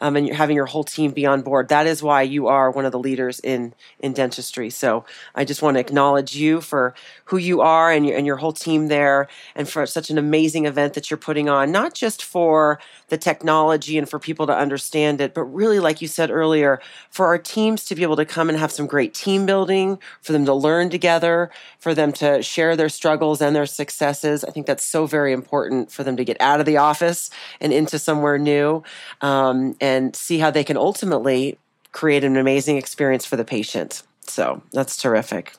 um, 0.00 0.14
and 0.14 0.32
having 0.32 0.54
your 0.54 0.66
whole 0.66 0.84
team 0.84 1.10
be 1.10 1.26
on 1.26 1.42
board. 1.42 1.68
That 1.68 1.88
is 1.88 2.00
why 2.02 2.22
you 2.22 2.46
are 2.46 2.70
one 2.70 2.84
of 2.86 2.92
the 2.92 2.98
leaders 3.00 3.40
in 3.40 3.74
in 3.98 4.12
dentistry. 4.12 4.70
So 4.70 5.04
I 5.34 5.44
just 5.44 5.62
want 5.62 5.74
to 5.74 5.80
acknowledge 5.80 6.36
you 6.36 6.60
for 6.60 6.94
who 7.24 7.36
you 7.36 7.60
are 7.60 7.90
and 7.90 8.06
your 8.06 8.16
and 8.16 8.26
your 8.26 8.36
whole 8.36 8.52
team 8.52 8.86
there, 8.86 9.26
and 9.56 9.68
for 9.68 9.84
such 9.86 10.10
an 10.10 10.18
amazing 10.18 10.66
event 10.66 10.94
that 10.94 11.10
you're 11.10 11.18
putting 11.18 11.48
on. 11.48 11.72
Not 11.72 11.94
just 11.94 12.22
for 12.22 12.78
the 13.08 13.18
technology 13.18 13.98
and 13.98 14.08
for 14.08 14.20
people 14.20 14.46
to 14.46 14.56
understand 14.56 15.20
it, 15.20 15.34
but 15.34 15.42
really, 15.44 15.80
like 15.80 16.00
you 16.00 16.06
said 16.08 16.30
earlier, 16.30 16.80
for 17.10 17.26
our 17.26 17.38
teams 17.38 17.84
to 17.86 17.94
be 17.96 18.02
able 18.02 18.16
to 18.16 18.24
come 18.24 18.48
and 18.48 18.58
have 18.58 18.70
some 18.72 18.86
great 18.86 19.14
team 19.14 19.46
building, 19.52 19.98
for 20.20 20.32
them 20.32 20.44
to 20.44 20.54
learn 20.54 20.90
together, 20.90 21.50
for 21.78 21.94
them 21.94 22.12
to 22.12 22.42
share 22.42 22.76
their 22.76 22.90
struggles 22.90 23.40
and 23.40 23.56
their 23.56 23.66
successes. 23.66 24.44
I 24.44 24.50
think 24.50 24.66
that's 24.66 24.84
so 24.84 25.06
very 25.06 25.32
important 25.32 25.90
for 25.90 26.04
them 26.04 26.16
to 26.18 26.24
get 26.24 26.36
out 26.40 26.60
of 26.60 26.66
the 26.66 26.76
office 26.76 27.30
and 27.60 27.72
into 27.72 27.98
somewhere 27.98 28.38
new. 28.38 28.82
Um, 29.22 29.74
and 29.80 30.14
see 30.14 30.38
how 30.38 30.50
they 30.50 30.64
can 30.64 30.76
ultimately 30.76 31.58
create 31.92 32.24
an 32.24 32.36
amazing 32.36 32.76
experience 32.76 33.24
for 33.24 33.36
the 33.36 33.44
patient. 33.44 34.02
So 34.22 34.62
that's 34.72 34.96
terrific. 34.96 35.54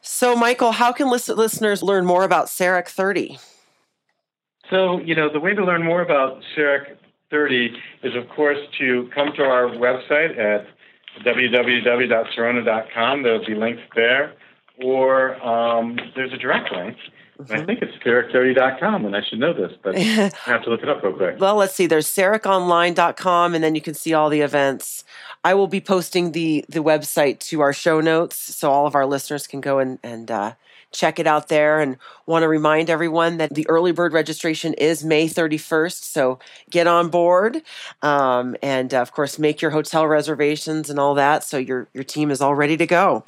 So, 0.00 0.34
Michael, 0.34 0.72
how 0.72 0.92
can 0.92 1.08
listeners 1.10 1.82
learn 1.82 2.04
more 2.04 2.24
about 2.24 2.46
CEREC 2.46 2.88
30? 2.88 3.38
So, 4.70 4.98
you 5.00 5.14
know, 5.14 5.32
the 5.32 5.38
way 5.38 5.54
to 5.54 5.64
learn 5.64 5.84
more 5.84 6.02
about 6.02 6.42
CEREC 6.56 6.96
30 7.30 7.76
is, 8.02 8.16
of 8.16 8.28
course, 8.30 8.58
to 8.78 9.08
come 9.14 9.32
to 9.36 9.42
our 9.42 9.66
website 9.66 10.38
at 10.38 10.66
www.sirona.com. 11.20 13.22
There'll 13.22 13.44
be 13.44 13.54
links 13.54 13.82
there. 13.94 14.32
Or 14.82 15.40
um, 15.44 15.98
there's 16.16 16.32
a 16.32 16.38
direct 16.38 16.72
link 16.72 16.96
Mm-hmm. 17.42 17.54
I 17.54 17.64
think 17.64 17.82
it's 17.82 17.96
CEREC30.com, 18.04 19.06
and 19.06 19.16
I 19.16 19.22
should 19.22 19.38
know 19.38 19.52
this, 19.52 19.72
but 19.82 19.96
I 19.96 20.30
have 20.44 20.62
to 20.64 20.70
look 20.70 20.82
it 20.82 20.88
up 20.88 21.02
real 21.02 21.14
quick. 21.14 21.40
Well, 21.40 21.56
let's 21.56 21.74
see. 21.74 21.86
There's 21.86 22.06
CEREConline.com, 22.06 23.54
and 23.54 23.64
then 23.64 23.74
you 23.74 23.80
can 23.80 23.94
see 23.94 24.14
all 24.14 24.28
the 24.28 24.42
events. 24.42 25.04
I 25.42 25.54
will 25.54 25.66
be 25.66 25.80
posting 25.80 26.32
the 26.32 26.64
the 26.68 26.82
website 26.82 27.40
to 27.40 27.60
our 27.60 27.72
show 27.72 28.00
notes, 28.00 28.36
so 28.36 28.70
all 28.70 28.86
of 28.86 28.94
our 28.94 29.06
listeners 29.06 29.46
can 29.46 29.60
go 29.60 29.78
and 29.78 29.98
and 30.02 30.30
uh, 30.30 30.52
check 30.92 31.18
it 31.18 31.26
out 31.26 31.48
there. 31.48 31.80
And 31.80 31.96
want 32.26 32.42
to 32.42 32.48
remind 32.48 32.90
everyone 32.90 33.38
that 33.38 33.54
the 33.54 33.68
early 33.68 33.92
bird 33.92 34.12
registration 34.12 34.74
is 34.74 35.04
May 35.04 35.26
31st, 35.26 36.04
so 36.04 36.38
get 36.70 36.86
on 36.86 37.08
board, 37.08 37.62
um, 38.02 38.56
and 38.62 38.94
uh, 38.94 39.00
of 39.00 39.12
course 39.12 39.38
make 39.38 39.60
your 39.60 39.72
hotel 39.72 40.06
reservations 40.06 40.90
and 40.90 40.98
all 40.98 41.14
that, 41.14 41.44
so 41.44 41.58
your 41.58 41.88
your 41.92 42.04
team 42.04 42.30
is 42.30 42.40
all 42.40 42.54
ready 42.54 42.76
to 42.76 42.86
go. 42.86 43.24